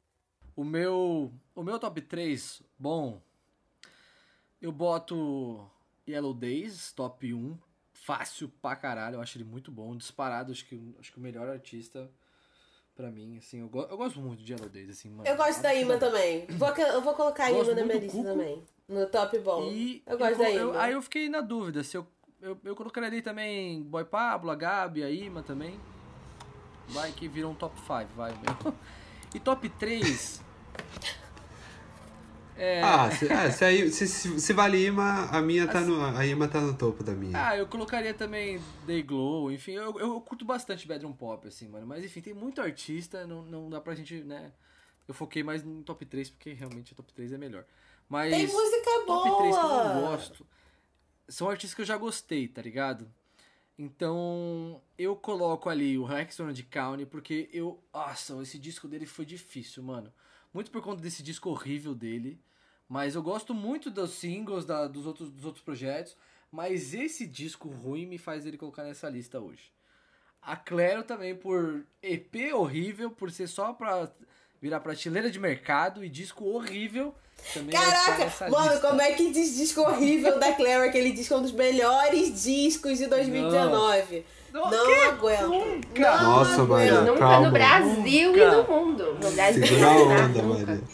[0.61, 3.19] O meu, o meu top 3, bom,
[4.61, 5.67] eu boto
[6.07, 7.57] Yellow Days, top 1,
[7.95, 11.49] fácil pra caralho, eu acho ele muito bom, disparado, acho que, acho que o melhor
[11.49, 12.11] artista
[12.95, 15.27] pra mim, assim, eu, go eu gosto muito de Yellow Days, assim, mano.
[15.27, 16.45] Eu gosto da Ima também.
[16.49, 18.63] Vou, eu vou colocar a Ima na minha lista também.
[18.87, 19.63] No top bom.
[19.73, 20.83] E eu gosto eu- da Ima.
[20.83, 22.07] Aí eu fiquei na dúvida se eu,
[22.39, 25.81] eu, eu colocaria também Boy Pablo, a Gabi, a Ima também.
[26.89, 28.75] Vai que vira um top 5, vai meu.
[29.33, 30.50] E top 3.
[32.63, 36.05] É, Ah, se, é, se, aí- se, se, se vale Ima, a minha tá no.
[36.05, 37.49] A Ima tá no topo da minha.
[37.49, 41.87] Ah, eu colocaria também Day Glow, enfim, eu, eu, curto bastante bedroom pop, assim, mano.
[41.87, 44.53] Mas enfim, tem muito artista, não, não dá pra gente, né?
[45.09, 47.65] Eu foquei mais no top 3, porque realmente o top 3 é melhor.
[48.09, 49.39] Mas Tem música top boa!
[49.39, 50.47] 3 que eu não gosto
[51.31, 53.11] são artistas que eu já gostei, tá ligado?
[53.79, 57.83] Então, eu coloco ali o Rexon de County, porque eu.
[57.95, 60.13] Nossa, esse disco dele foi difícil, mano.
[60.53, 62.39] Muito por conta desse disco horrível dele.
[62.91, 66.17] Mas eu gosto muito dos singles da- dos, outros, dos outros projetos.
[66.51, 69.71] Mas esse disco ruim me faz ele colocar nessa lista hoje.
[70.43, 74.11] A Claro também por EP horrível, por ser só pra
[74.61, 77.15] virar prateleira de mercado e disco horrível.
[77.55, 78.89] Também Caraca, mano, lista.
[78.89, 80.87] como é que diz disco horrível da Clara?
[80.87, 84.27] Aquele disco é um dos melhores discos de 2019.
[84.53, 85.47] Não, Não, que aguento.
[85.49, 86.17] nunca?
[86.17, 86.69] Não Nossa, aguento.
[86.69, 87.47] Maria, Nunca calma.
[87.47, 88.43] no Brasil Nunca.
[88.43, 89.15] e no mundo.
[89.23, 90.67] No Brasil Segura a nunca, onda, nunca.
[90.67, 90.85] Maria.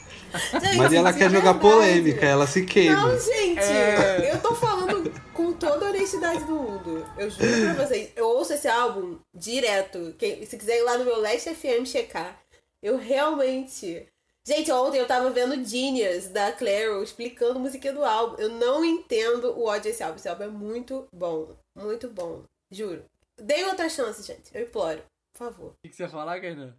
[0.63, 1.59] Gente, Maria, ela quer jogar verdade.
[1.61, 2.97] polêmica, ela se queima.
[2.97, 4.33] Não, gente, É.
[4.33, 7.07] eu tô falando com toda a honestidade do mundo.
[7.17, 10.15] Eu juro pra vocês, eu ouço esse álbum direto.
[10.19, 12.39] Quem, se quiser ir lá no meu Last FM checar,
[12.83, 14.07] eu realmente.
[14.47, 18.37] Gente, ontem eu tava vendo Genius da Claro explicando a música do álbum.
[18.39, 20.17] Eu não entendo o ódio desse álbum.
[20.17, 21.49] Esse álbum é muito bom.
[21.75, 22.43] Muito bom.
[22.71, 23.05] Juro.
[23.41, 24.51] Dei outra chance, gente.
[24.55, 25.03] Eu imploro.
[25.33, 25.67] Por favor.
[25.71, 26.75] O que que você ia falar, Kainan?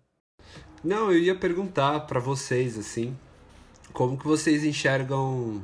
[0.84, 3.16] Não, eu ia perguntar pra vocês, assim,
[3.94, 5.62] como que vocês enxergam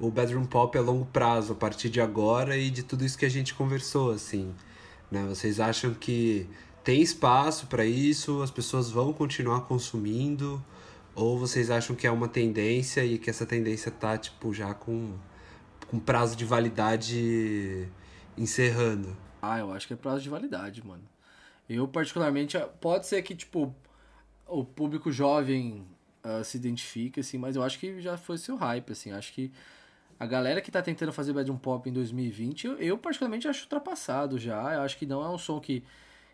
[0.00, 3.24] o bedroom pop a longo prazo, a partir de agora e de tudo isso que
[3.24, 4.54] a gente conversou, assim,
[5.10, 5.24] né?
[5.28, 6.48] Vocês acham que
[6.84, 10.62] tem espaço pra isso, as pessoas vão continuar consumindo,
[11.14, 15.14] ou vocês acham que é uma tendência e que essa tendência tá, tipo, já com,
[15.88, 17.88] com prazo de validade
[18.36, 19.16] encerrando?
[19.42, 21.02] Ah, eu acho que é prazo de validade, mano.
[21.68, 23.74] Eu, particularmente, pode ser que, tipo,
[24.46, 25.84] o público jovem
[26.28, 29.12] ah, se identifique, assim, mas eu acho que já foi seu hype, assim.
[29.12, 29.50] Acho que
[30.20, 34.38] a galera que tá tentando fazer bedroom pop em 2020, eu, eu particularmente acho ultrapassado
[34.38, 34.74] já.
[34.74, 35.82] Eu acho que não é um som que.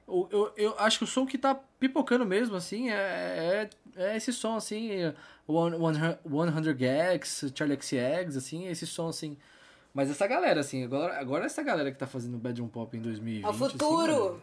[0.06, 4.16] Eu, eu, eu acho que o som que tá pipocando mesmo, assim, é, é, é
[4.16, 5.14] esse som, assim, é
[5.46, 9.36] One, One, 100 Gags, Charlie XCX, assim, esse som, assim.
[9.94, 13.44] Mas essa galera, assim, agora, agora essa galera que tá fazendo bedroom pop em 2020.
[13.44, 14.12] Ao assim, futuro!
[14.12, 14.42] mano,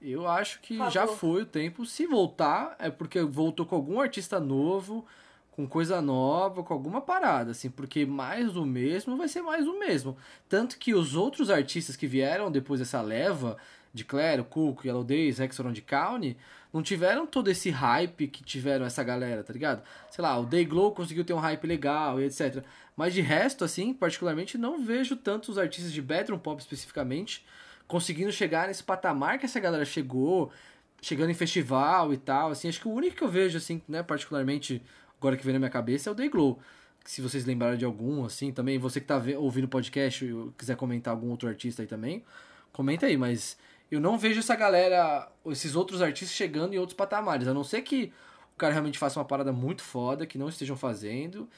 [0.00, 1.84] eu acho que já foi o tempo.
[1.84, 5.04] Se voltar, é porque voltou com algum artista novo,
[5.50, 9.78] com coisa nova, com alguma parada, assim, porque mais do mesmo vai ser mais do
[9.78, 10.16] mesmo.
[10.48, 13.56] Tanto que os outros artistas que vieram depois dessa leva,
[13.92, 16.36] de Claro, Cuco, Yellow Days, Hexagon de County,
[16.72, 19.82] não tiveram todo esse hype que tiveram essa galera, tá ligado?
[20.10, 22.64] Sei lá, o Day Glow conseguiu ter um hype legal e etc.
[22.96, 27.44] Mas de resto, assim, particularmente, não vejo tantos artistas de bedroom pop especificamente
[27.90, 30.52] conseguindo chegar nesse patamar que essa galera chegou,
[31.02, 34.00] chegando em festival e tal, assim, acho que o único que eu vejo, assim, né,
[34.00, 34.80] particularmente,
[35.18, 36.60] agora que vem na minha cabeça, é o Day Glow.
[37.04, 40.76] Se vocês lembrarem de algum, assim, também, você que tá ouvindo o podcast e quiser
[40.76, 42.24] comentar algum outro artista aí também,
[42.72, 43.58] comenta aí, mas
[43.90, 47.82] eu não vejo essa galera, esses outros artistas chegando em outros patamares, a não ser
[47.82, 48.12] que
[48.54, 51.48] o cara realmente faça uma parada muito foda, que não estejam fazendo,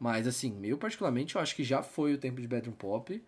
[0.00, 3.22] mas, assim, eu particularmente, eu acho que já foi o tempo de bedroom pop,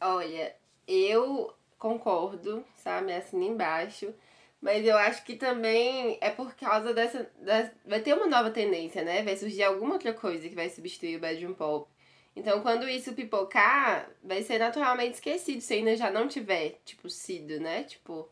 [0.00, 0.52] Olha,
[0.88, 3.12] eu concordo, sabe?
[3.12, 4.14] Assim embaixo.
[4.60, 9.02] Mas eu acho que também é por causa dessa, da- Vai ter uma nova tendência,
[9.02, 9.22] né?
[9.24, 11.90] Vai surgir alguma outra coisa que vai substituir o bedroom pop.
[12.36, 17.58] Então, quando isso pipocar, vai ser naturalmente esquecido se ainda já não tiver, tipo, sido,
[17.60, 17.82] né?
[17.84, 18.28] Tipo.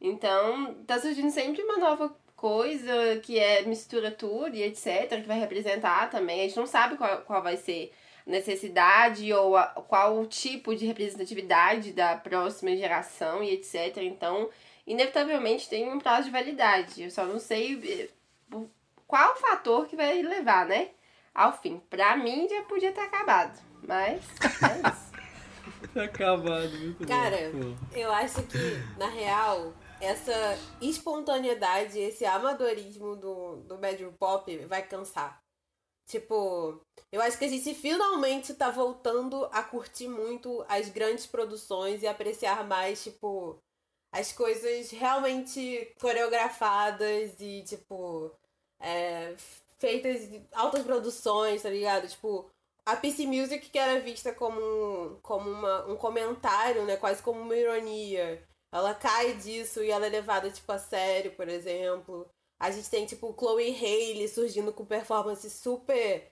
[0.00, 5.38] Então, tá surgindo sempre uma nova coisa que é mistura tudo e etc, que vai
[5.40, 6.40] representar também.
[6.40, 7.92] A gente não sabe qual, qual vai ser
[8.26, 13.98] necessidade ou a- qual o tipo de representatividade da próxima geração e etc.
[13.98, 14.48] Então,
[14.86, 17.02] inevitavelmente tem um prazo de validade.
[17.02, 18.08] Eu só não sei
[18.52, 18.58] eh,
[19.06, 20.90] qual o fator que vai levar, né?
[21.34, 21.80] Ao fim.
[21.90, 23.58] Pra mim já podia ter acabado.
[23.82, 24.22] Mas
[24.62, 25.12] é isso.
[26.00, 27.36] Acabado, muito Cara,
[27.92, 28.56] eu acho que,
[28.96, 30.32] na real, essa
[30.80, 35.41] espontaneidade, esse amadorismo do, do bedroom pop vai cansar.
[36.12, 36.78] Tipo,
[37.10, 42.06] eu acho que a gente finalmente tá voltando a curtir muito as grandes produções e
[42.06, 43.58] apreciar mais, tipo,
[44.12, 48.30] as coisas realmente coreografadas e, tipo,
[48.78, 49.34] é,
[49.78, 52.06] feitas altas produções, tá ligado?
[52.06, 52.50] Tipo,
[52.84, 56.98] a PC Music que era vista como, como uma, um comentário, né?
[56.98, 58.46] Quase como uma ironia.
[58.70, 62.28] Ela cai disso e ela é levada, tipo, a sério, por exemplo.
[62.62, 66.30] A gente tem, tipo, Chloe Haley surgindo com performance super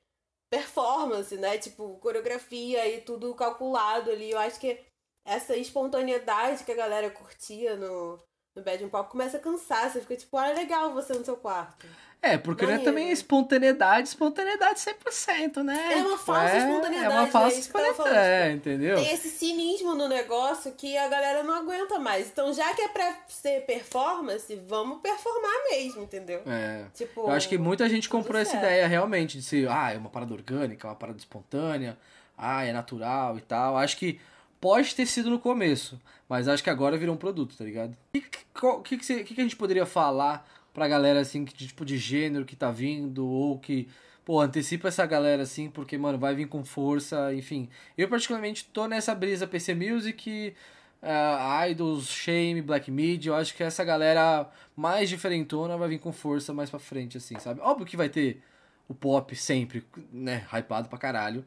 [0.49, 1.59] performance, né?
[1.59, 4.31] Tipo, coreografia e tudo calculado ali.
[4.31, 4.79] Eu acho que
[5.25, 8.17] essa espontaneidade que a galera curtia no,
[8.55, 9.91] no Bad Pop começa a cansar.
[9.91, 11.85] Você fica tipo, ah, é legal você no seu quarto.
[12.23, 15.95] É, porque não é também espontaneidade, espontaneidade 100%, né?
[15.95, 17.15] É uma falsa é, espontaneidade.
[17.15, 18.97] É uma falsa é espontaneidade, é, entendeu?
[18.97, 22.29] Tem esse cinismo no negócio que a galera não aguenta mais.
[22.29, 26.43] Então, já que é pra ser performance, vamos performar mesmo, entendeu?
[26.47, 26.85] É.
[26.95, 28.65] Tipo, Eu acho que muita gente comprou essa certo.
[28.65, 31.97] ideia realmente de ser, ah, é uma parada orgânica, é uma parada espontânea,
[32.37, 33.79] ah, é natural e tal.
[33.79, 34.21] Acho que
[34.61, 35.99] pode ter sido no começo,
[36.29, 37.93] mas acho que agora virou um produto, tá ligado?
[37.93, 41.99] O que, que, que, que, a gente poderia falar pra galera, assim, que tipo de
[41.99, 43.89] gênero que tá vindo, ou que,
[44.25, 47.69] pô, antecipa essa galera, assim, porque, mano, vai vir com força, enfim.
[47.97, 50.55] Eu, particularmente, tô nessa brisa PC Music,
[51.03, 56.13] uh, Idols, Shame, Black Mid, eu acho que essa galera mais diferentona vai vir com
[56.13, 57.61] força mais pra frente, assim, sabe?
[57.61, 58.43] Óbvio que vai ter
[58.89, 61.45] o pop sempre, né, hypado pra caralho,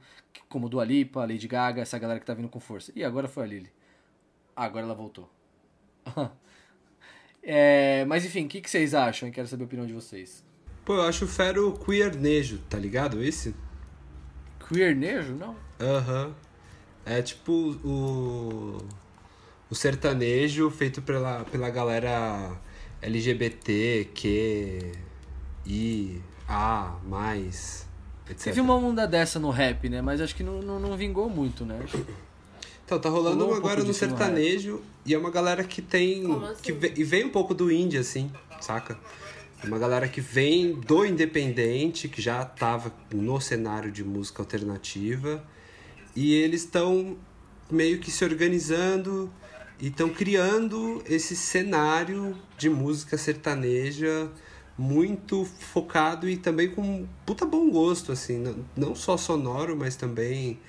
[0.47, 2.91] como Dua Lipa, Lady Gaga, essa galera que tá vindo com força.
[2.95, 3.69] E agora foi a Lily.
[4.55, 5.29] Agora ela voltou.
[7.43, 9.27] É, mas enfim, o que, que vocês acham?
[9.27, 10.43] Eu quero saber a opinião de vocês.
[10.85, 13.53] Pô, eu acho fero queernejo, tá ligado esse?
[14.67, 15.33] Queernejo?
[15.33, 15.55] Não.
[15.79, 16.27] Aham.
[16.27, 16.33] Uhum.
[17.05, 17.51] É tipo
[17.83, 18.77] o.
[19.69, 22.57] O sertanejo feito pela, pela galera
[23.01, 24.91] LGBT, Q,
[25.65, 27.87] I, A, mais,
[28.29, 28.43] etc.
[28.45, 29.99] Teve uma onda dessa no rap, né?
[30.01, 31.79] Mas acho que não, não, não vingou muito, né?
[32.93, 36.25] Então, tá rolando um agora no sertanejo e é uma galera que tem.
[36.31, 36.61] Assim?
[36.61, 38.31] que vem, E vem um pouco do indie, assim,
[38.61, 38.97] saca?
[39.63, 45.43] É uma galera que vem do independente, que já tava no cenário de música alternativa.
[46.15, 47.17] E eles estão
[47.71, 49.31] meio que se organizando
[49.79, 54.29] e estão criando esse cenário de música sertaneja
[54.77, 58.43] muito focado e também com puta bom gosto, assim,
[58.75, 60.59] não só sonoro, mas também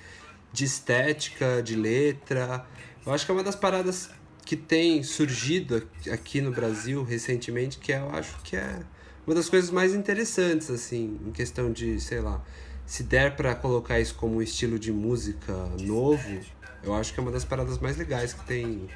[0.55, 2.65] de estética, de letra.
[3.05, 4.09] Eu acho que é uma das paradas
[4.45, 8.79] que tem surgido aqui no Brasil recentemente, que eu acho que é
[9.27, 12.41] uma das coisas mais interessantes, assim, em questão de, sei lá,
[12.85, 16.39] se der para colocar isso como um estilo de música novo,
[16.83, 18.87] eu acho que é uma das paradas mais legais que tem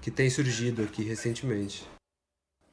[0.00, 1.86] que tem surgido aqui recentemente.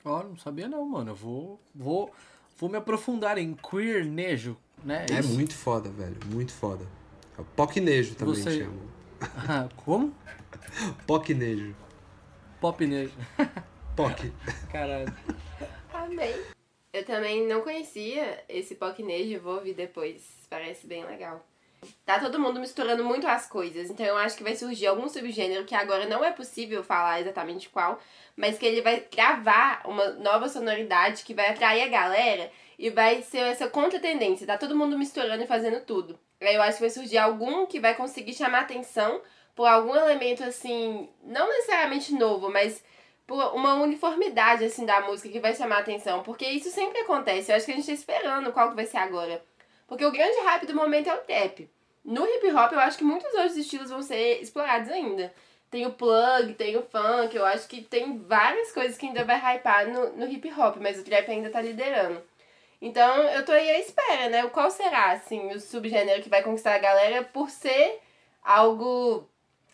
[0.05, 1.11] Ó, oh, não sabia não, mano.
[1.11, 2.11] Eu vou vou
[2.57, 5.05] vou me aprofundar em queernejo, né?
[5.11, 6.87] É, é muito foda, velho, muito foda.
[7.37, 8.59] É Pocnejo também Você...
[8.59, 8.87] chama.
[9.49, 10.15] Ah, como?
[11.07, 11.75] Pocnejo.
[12.61, 13.13] Popnejo.
[13.95, 14.31] Poc.
[14.71, 15.11] Caralho.
[15.91, 16.35] Amei.
[16.93, 20.23] Eu também não conhecia esse Pocnejo, vou ouvir depois.
[20.49, 21.45] Parece bem legal.
[22.05, 25.65] Tá todo mundo misturando muito as coisas, então eu acho que vai surgir algum subgênero
[25.65, 27.99] que agora não é possível falar exatamente qual,
[28.35, 33.21] mas que ele vai gravar uma nova sonoridade que vai atrair a galera e vai
[33.21, 34.47] ser essa contra-tendência.
[34.47, 36.19] Tá todo mundo misturando e fazendo tudo.
[36.39, 39.21] Eu acho que vai surgir algum que vai conseguir chamar atenção
[39.55, 42.83] por algum elemento assim, não necessariamente novo, mas
[43.25, 47.51] por uma uniformidade assim da música que vai chamar atenção, porque isso sempre acontece.
[47.51, 49.43] Eu acho que a gente tá esperando qual que vai ser agora.
[49.87, 51.69] Porque o grande hype do momento é o trap.
[52.05, 55.33] No hip hop, eu acho que muitos outros estilos vão ser explorados ainda.
[55.69, 59.37] Tem o plug, tem o funk, eu acho que tem várias coisas que ainda vai
[59.37, 62.21] hypar no, no hip hop, mas o trap ainda tá liderando.
[62.81, 64.47] Então eu tô aí à espera, né?
[64.49, 67.99] Qual será, assim, o subgênero que vai conquistar a galera por ser
[68.43, 69.27] algo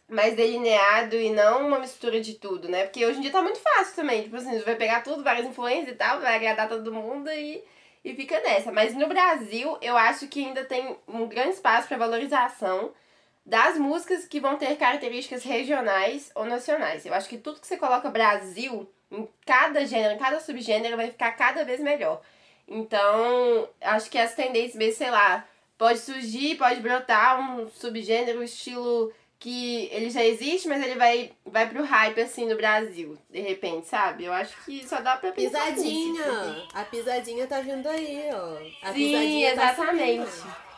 [0.08, 2.84] mais delineado e não uma mistura de tudo, né?
[2.84, 4.24] Porque hoje em dia tá muito fácil também.
[4.24, 7.64] Tipo assim, você vai pegar tudo, várias influências e tal, vai agradar todo mundo e,
[8.04, 8.72] e fica nessa.
[8.72, 12.92] Mas no Brasil, eu acho que ainda tem um grande espaço para valorização
[13.46, 17.06] das músicas que vão ter características regionais ou nacionais.
[17.06, 21.12] Eu acho que tudo que você coloca Brasil, em cada gênero, em cada subgênero, vai
[21.12, 22.22] ficar cada vez melhor.
[22.74, 25.46] Então, acho que essa tendência mesmo, sei lá,
[25.78, 31.34] pode surgir, pode brotar um subgênero, um estilo que ele já existe, mas ele vai,
[31.46, 34.24] vai pro hype, assim, no Brasil, de repente, sabe?
[34.24, 36.54] Eu acho que só dá pra pensar Pisadinha!
[36.54, 38.88] Nisso, a pisadinha tá vindo aí, ó.
[38.88, 40.32] A Sim, tá exatamente.
[40.42, 40.73] Tá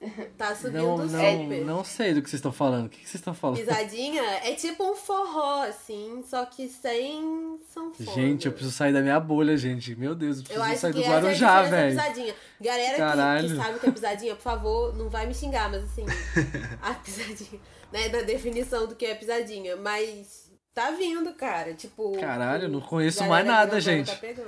[0.36, 1.64] Tá subindo Não, não, super.
[1.64, 2.86] não sei do que vocês estão falando.
[2.86, 3.58] O que que vocês estão falando?
[3.58, 8.12] Pisadinha é tipo um forró, assim, só que sem sanfona.
[8.12, 9.94] Gente, eu preciso sair da minha bolha, gente.
[9.96, 11.96] Meu Deus, eu Eu preciso acho sair que do é Guarujá, velho.
[11.98, 12.34] pisadinha.
[12.60, 13.48] Galera que, Caralho.
[13.48, 16.04] que sabe o que é pisadinha, por favor, não vai me xingar, mas assim,
[16.82, 22.12] a pisadinha, né, da definição do que é pisadinha, mas tá vindo, cara, tipo...
[22.20, 24.14] Caralho, eu não conheço mais nada, grandona gente.
[24.14, 24.44] Tá.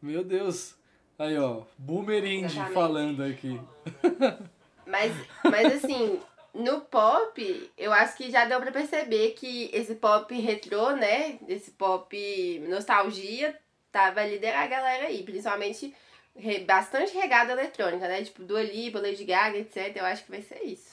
[0.00, 0.76] Meu Deus.
[1.18, 1.62] Aí, ó.
[1.78, 2.74] Boomer Indie Exatamente.
[2.74, 3.60] falando aqui.
[4.86, 5.12] Mas,
[5.44, 6.20] mas assim,
[6.54, 11.38] no pop, eu acho que já deu pra perceber que esse pop retrô, né?
[11.48, 13.58] Esse pop nostalgia,
[13.90, 15.22] tava liderando a galera aí.
[15.22, 15.94] Principalmente
[16.66, 18.24] bastante regada eletrônica, né?
[18.24, 19.96] Tipo, Dua Lipa, Lady Gaga, etc.
[19.96, 20.90] Eu acho que vai ser isso.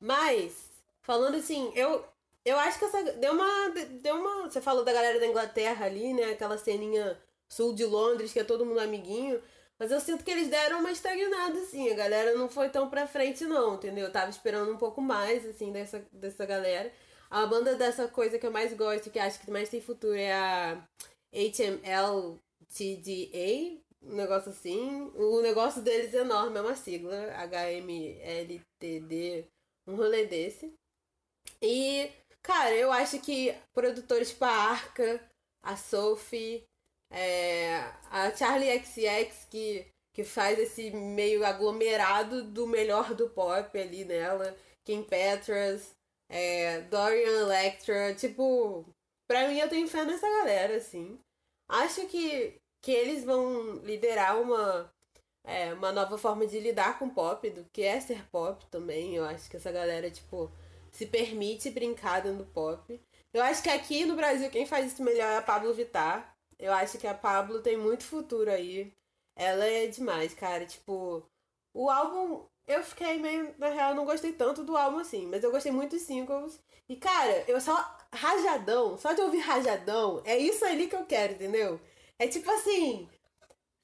[0.00, 0.70] Mas,
[1.00, 2.04] falando assim, eu,
[2.44, 3.02] eu acho que essa.
[3.14, 3.70] Deu uma.
[4.00, 4.42] Deu uma.
[4.50, 6.32] Você falou da galera da Inglaterra ali, né?
[6.32, 7.18] Aquela ceninha
[7.48, 9.40] sul de Londres, que é todo mundo amiguinho.
[9.82, 11.90] Mas eu sinto que eles deram uma estagnada, assim.
[11.90, 14.06] A galera não foi tão pra frente, não, entendeu?
[14.06, 16.92] Eu tava esperando um pouco mais, assim, dessa, dessa galera.
[17.28, 20.32] A banda dessa coisa que eu mais gosto, que acho que mais tem futuro, é
[20.32, 20.80] a
[21.34, 22.38] HMLTDA,
[24.02, 25.10] um negócio assim.
[25.16, 27.16] O negócio deles é enorme, é uma sigla,
[27.48, 29.48] HMLTD,
[29.88, 30.72] um rolê desse.
[31.60, 32.08] E,
[32.40, 35.28] cara, eu acho que produtores tipo a Arca,
[35.60, 36.64] a Sophie,
[37.12, 44.04] é, a Charlie XX, que, que faz esse meio aglomerado do melhor do pop ali
[44.04, 45.94] nela, Kim Petras,
[46.28, 48.86] é, Dorian Electra, tipo,
[49.28, 51.18] pra mim eu tenho fé nessa galera, assim.
[51.68, 54.90] Acho que, que eles vão liderar uma,
[55.44, 59.14] é, uma nova forma de lidar com pop, do que é ser pop também.
[59.14, 60.50] Eu acho que essa galera, tipo,
[60.90, 63.00] se permite brincar do pop.
[63.32, 66.31] Eu acho que aqui no Brasil quem faz isso melhor é a Pablo Vittar.
[66.62, 68.94] Eu acho que a Pablo tem muito futuro aí.
[69.36, 70.66] Ela é demais, cara.
[70.66, 71.24] Tipo,
[71.74, 72.46] o álbum.
[72.66, 73.54] Eu fiquei meio.
[73.58, 76.60] Na real, não gostei tanto do álbum assim, mas eu gostei muito dos singles.
[76.88, 77.74] E, cara, eu só.
[78.14, 81.80] Rajadão, só de ouvir rajadão, é isso ali que eu quero, entendeu?
[82.18, 83.08] É tipo assim.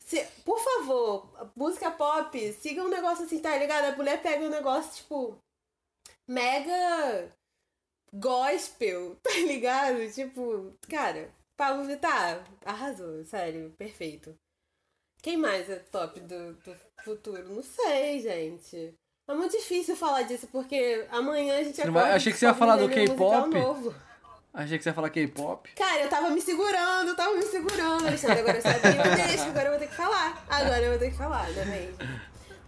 [0.01, 3.87] se- por favor, música pop, siga um negócio assim, tá ligado?
[3.95, 5.39] A mulher pega um negócio, tipo.
[6.29, 7.33] Mega.
[8.13, 10.11] Gospel, tá ligado?
[10.13, 14.33] Tipo, cara, Pablo Vittar arrasou, sério, perfeito.
[15.21, 17.53] Quem mais é top do, do futuro?
[17.53, 18.95] Não sei, gente.
[19.29, 22.77] É muito difícil falar disso, porque amanhã a gente vai- achei que você ia falar
[22.77, 23.97] do musical K-pop.
[24.55, 25.73] Achei que você ia falar K-pop.
[25.75, 28.39] Cara, eu tava me segurando, eu tava me segurando, Alexandre.
[28.39, 30.45] Agora eu sabia, deixa, agora eu vou ter que falar.
[30.49, 31.99] Agora eu vou ter que falar, não é mesmo?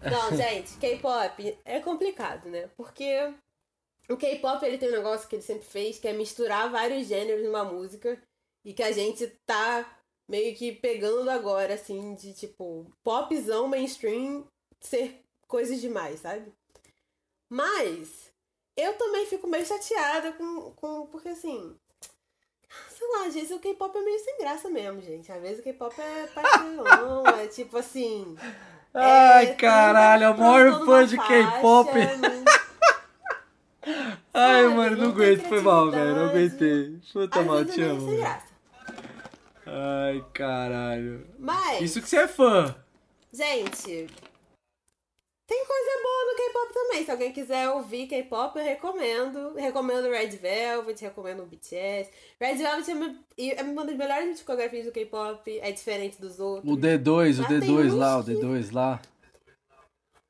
[0.03, 2.69] Não, gente, K-pop é complicado, né?
[2.77, 3.33] Porque
[4.09, 7.45] o K-pop ele tem um negócio que ele sempre fez, que é misturar vários gêneros
[7.45, 8.21] numa música
[8.65, 9.85] e que a gente tá
[10.29, 14.47] meio que pegando agora, assim, de tipo, popzão mainstream
[14.81, 16.53] ser coisas demais, sabe?
[17.49, 18.31] Mas
[18.77, 21.77] eu também fico meio chateada com, com porque assim,
[22.91, 25.31] sei lá, às vezes o K-pop é meio sem graça mesmo, gente.
[25.33, 28.37] Às vezes o K-pop é pastelão, é tipo assim.
[28.95, 31.91] Ai, é, caralho, a maior fã de K-pop.
[31.93, 32.45] não-
[34.35, 35.49] Ai, mano, não aguento.
[35.49, 36.15] Foi mal, velho.
[36.15, 37.01] Não aguentei.
[37.13, 38.09] Puta mal, te é meio amo.
[38.09, 38.50] sem graça.
[39.73, 41.27] Ai, caralho.
[41.39, 42.75] Mas, Isso que você é fã.
[43.33, 44.07] gente,
[45.47, 47.05] tem coisa boa no K-pop também.
[47.05, 49.55] Se alguém quiser ouvir K-pop, eu recomendo.
[49.55, 52.11] Recomendo Red Velvet, recomendo o BTS.
[52.41, 56.73] Red Velvet é uma, é uma das melhores discografias do K-pop, é diferente dos outros.
[56.73, 59.01] O D2, o Mas tem D2 lá, o uns que- D2 lá.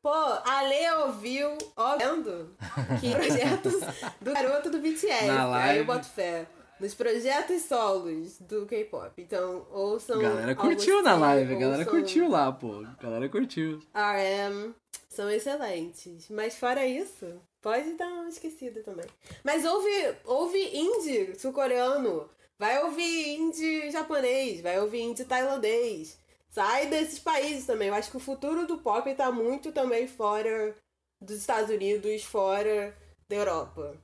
[0.03, 2.57] Pô, a Lê ouviu, ó, vendo
[3.01, 3.75] que projetos
[4.21, 5.27] do garoto do BTS.
[5.27, 5.79] Na Aí live.
[5.81, 6.47] eu boto fé.
[6.81, 9.13] Nos projetos solos do K-pop.
[9.21, 10.19] Então, ouçam.
[10.19, 12.83] A galera curtiu na live, a galera curtiu lá, pô.
[13.01, 13.81] Galera curtiu.
[13.95, 14.73] RM.
[15.11, 16.31] São excelentes.
[16.31, 17.27] Mas fora isso,
[17.61, 19.05] pode dar uma esquecida também.
[19.45, 19.91] Mas ouve,
[20.25, 22.31] ouve indie sul-coreano.
[22.59, 24.63] Vai ouvir indie japonês.
[24.63, 26.19] Vai ouvir indie tailandês.
[26.49, 27.89] Sai desses países também.
[27.89, 30.75] Eu acho que o futuro do pop tá muito também fora
[31.21, 32.97] dos Estados Unidos, fora
[33.29, 33.95] da Europa.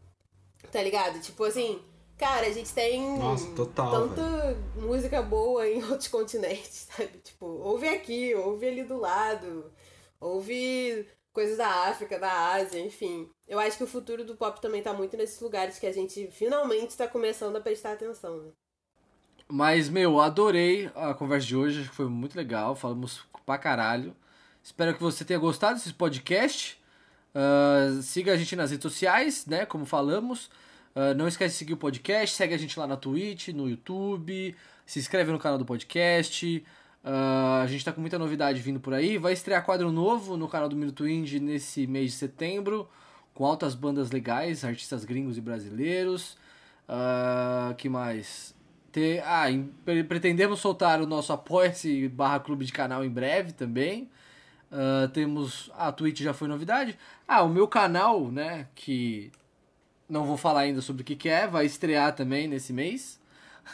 [0.70, 1.20] Tá ligado?
[1.20, 1.81] Tipo assim,
[2.19, 7.19] cara, a gente tem Nossa, total, tanta música boa em outros continentes, sabe?
[7.19, 9.71] Tipo, ouve aqui, ouve ali do lado,
[10.21, 13.29] ouve coisas da África, da Ásia, enfim.
[13.47, 16.31] Eu acho que o futuro do pop também tá muito nesses lugares que a gente
[16.31, 18.51] finalmente tá começando a prestar atenção, né?
[19.49, 24.17] Mas, meu, adorei a conversa de hoje, acho que foi muito legal, falamos pra caralho.
[24.62, 26.83] Espero que você tenha gostado desse podcast.
[27.39, 30.51] Ah, siga a gente nas redes sociais, né, como falamos.
[30.97, 34.57] Ah, não esquece de seguir o podcast, segue a gente lá na Twitch, no YouTube,
[34.87, 36.65] se inscreve no canal do podcast.
[37.05, 39.19] Uh, a gente tá com muita novidade vindo por aí.
[39.19, 42.89] Vai estrear quadro novo no canal do Minuto Indie nesse mês de setembro,
[43.35, 46.39] com altas bandas legais, artistas gringos e brasileiros.
[46.89, 48.55] Uh, que mais?
[48.91, 49.65] Ter, ah, em,
[50.09, 54.11] pretendemos soltar o nosso apoia-se barra clube de canal em breve também.
[54.73, 55.71] Uh, temos.
[55.77, 56.99] A Twitch já foi novidade.
[57.29, 58.67] Ah, o meu canal, né?
[58.75, 59.31] Que
[60.09, 63.21] não vou falar ainda sobre o que, que é, vai estrear também nesse mês.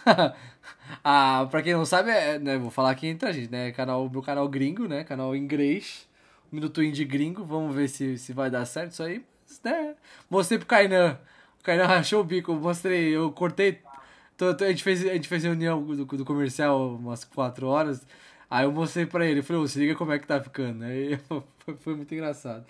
[1.04, 3.72] ah, pra quem não sabe, é, né, vou falar aqui entre a gente, né?
[3.72, 5.04] Canal, meu canal gringo, né?
[5.04, 6.08] Canal inglês.
[6.50, 7.44] Minuto Indie gringo.
[7.44, 9.24] Vamos ver se, se vai dar certo isso aí.
[9.48, 9.94] Mas, né?
[10.30, 11.18] Mostrei pro Kainan.
[11.60, 12.54] O Kainan rachou o bico.
[12.54, 13.80] Mostrei, eu cortei.
[14.36, 18.06] Tô, tô, a, gente fez, a gente fez reunião do, do comercial umas 4 horas.
[18.50, 20.84] Aí eu mostrei pra ele, falei, oh, se liga como é que tá ficando.
[20.84, 21.18] Aí
[21.58, 22.64] foi, foi muito engraçado.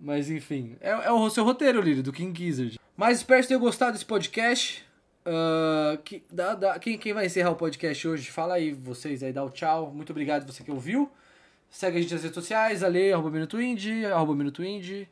[0.00, 2.78] Mas enfim, é, é o seu roteiro, Lírio, do King Gizzard.
[2.96, 4.84] Mas espero que tenham gostado desse podcast.
[5.26, 8.30] Uh, que, dá, dá, quem, quem vai encerrar o podcast hoje?
[8.30, 9.90] Fala aí vocês aí, dá o tchau.
[9.90, 11.10] Muito obrigado você que ouviu.
[11.70, 15.08] Segue a gente nas redes sociais, ale, arroba Minuto Indie, arroba Minuto Indie.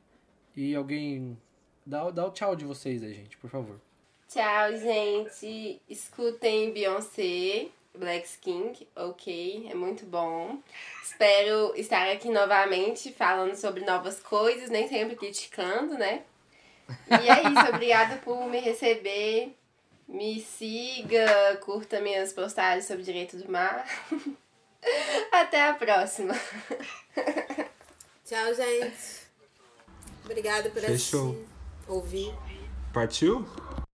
[0.56, 1.36] E alguém.
[1.84, 3.80] Dá, dá o tchau de vocês aí, gente, por favor.
[4.28, 5.80] Tchau, gente.
[5.88, 7.68] Escutem Beyoncé.
[7.94, 10.58] Black King, ok, é muito bom.
[11.02, 16.22] Espero estar aqui novamente falando sobre novas coisas, nem sempre criticando, né?
[17.08, 19.56] E é isso, obrigada por me receber.
[20.08, 23.86] Me siga, curta minhas postagens sobre direito do mar.
[25.30, 26.34] Até a próxima.
[28.24, 29.22] Tchau, gente.
[30.24, 31.30] Obrigada por Fechou.
[31.30, 31.46] assistir,
[31.88, 32.34] ouvir.
[32.92, 33.46] Partiu?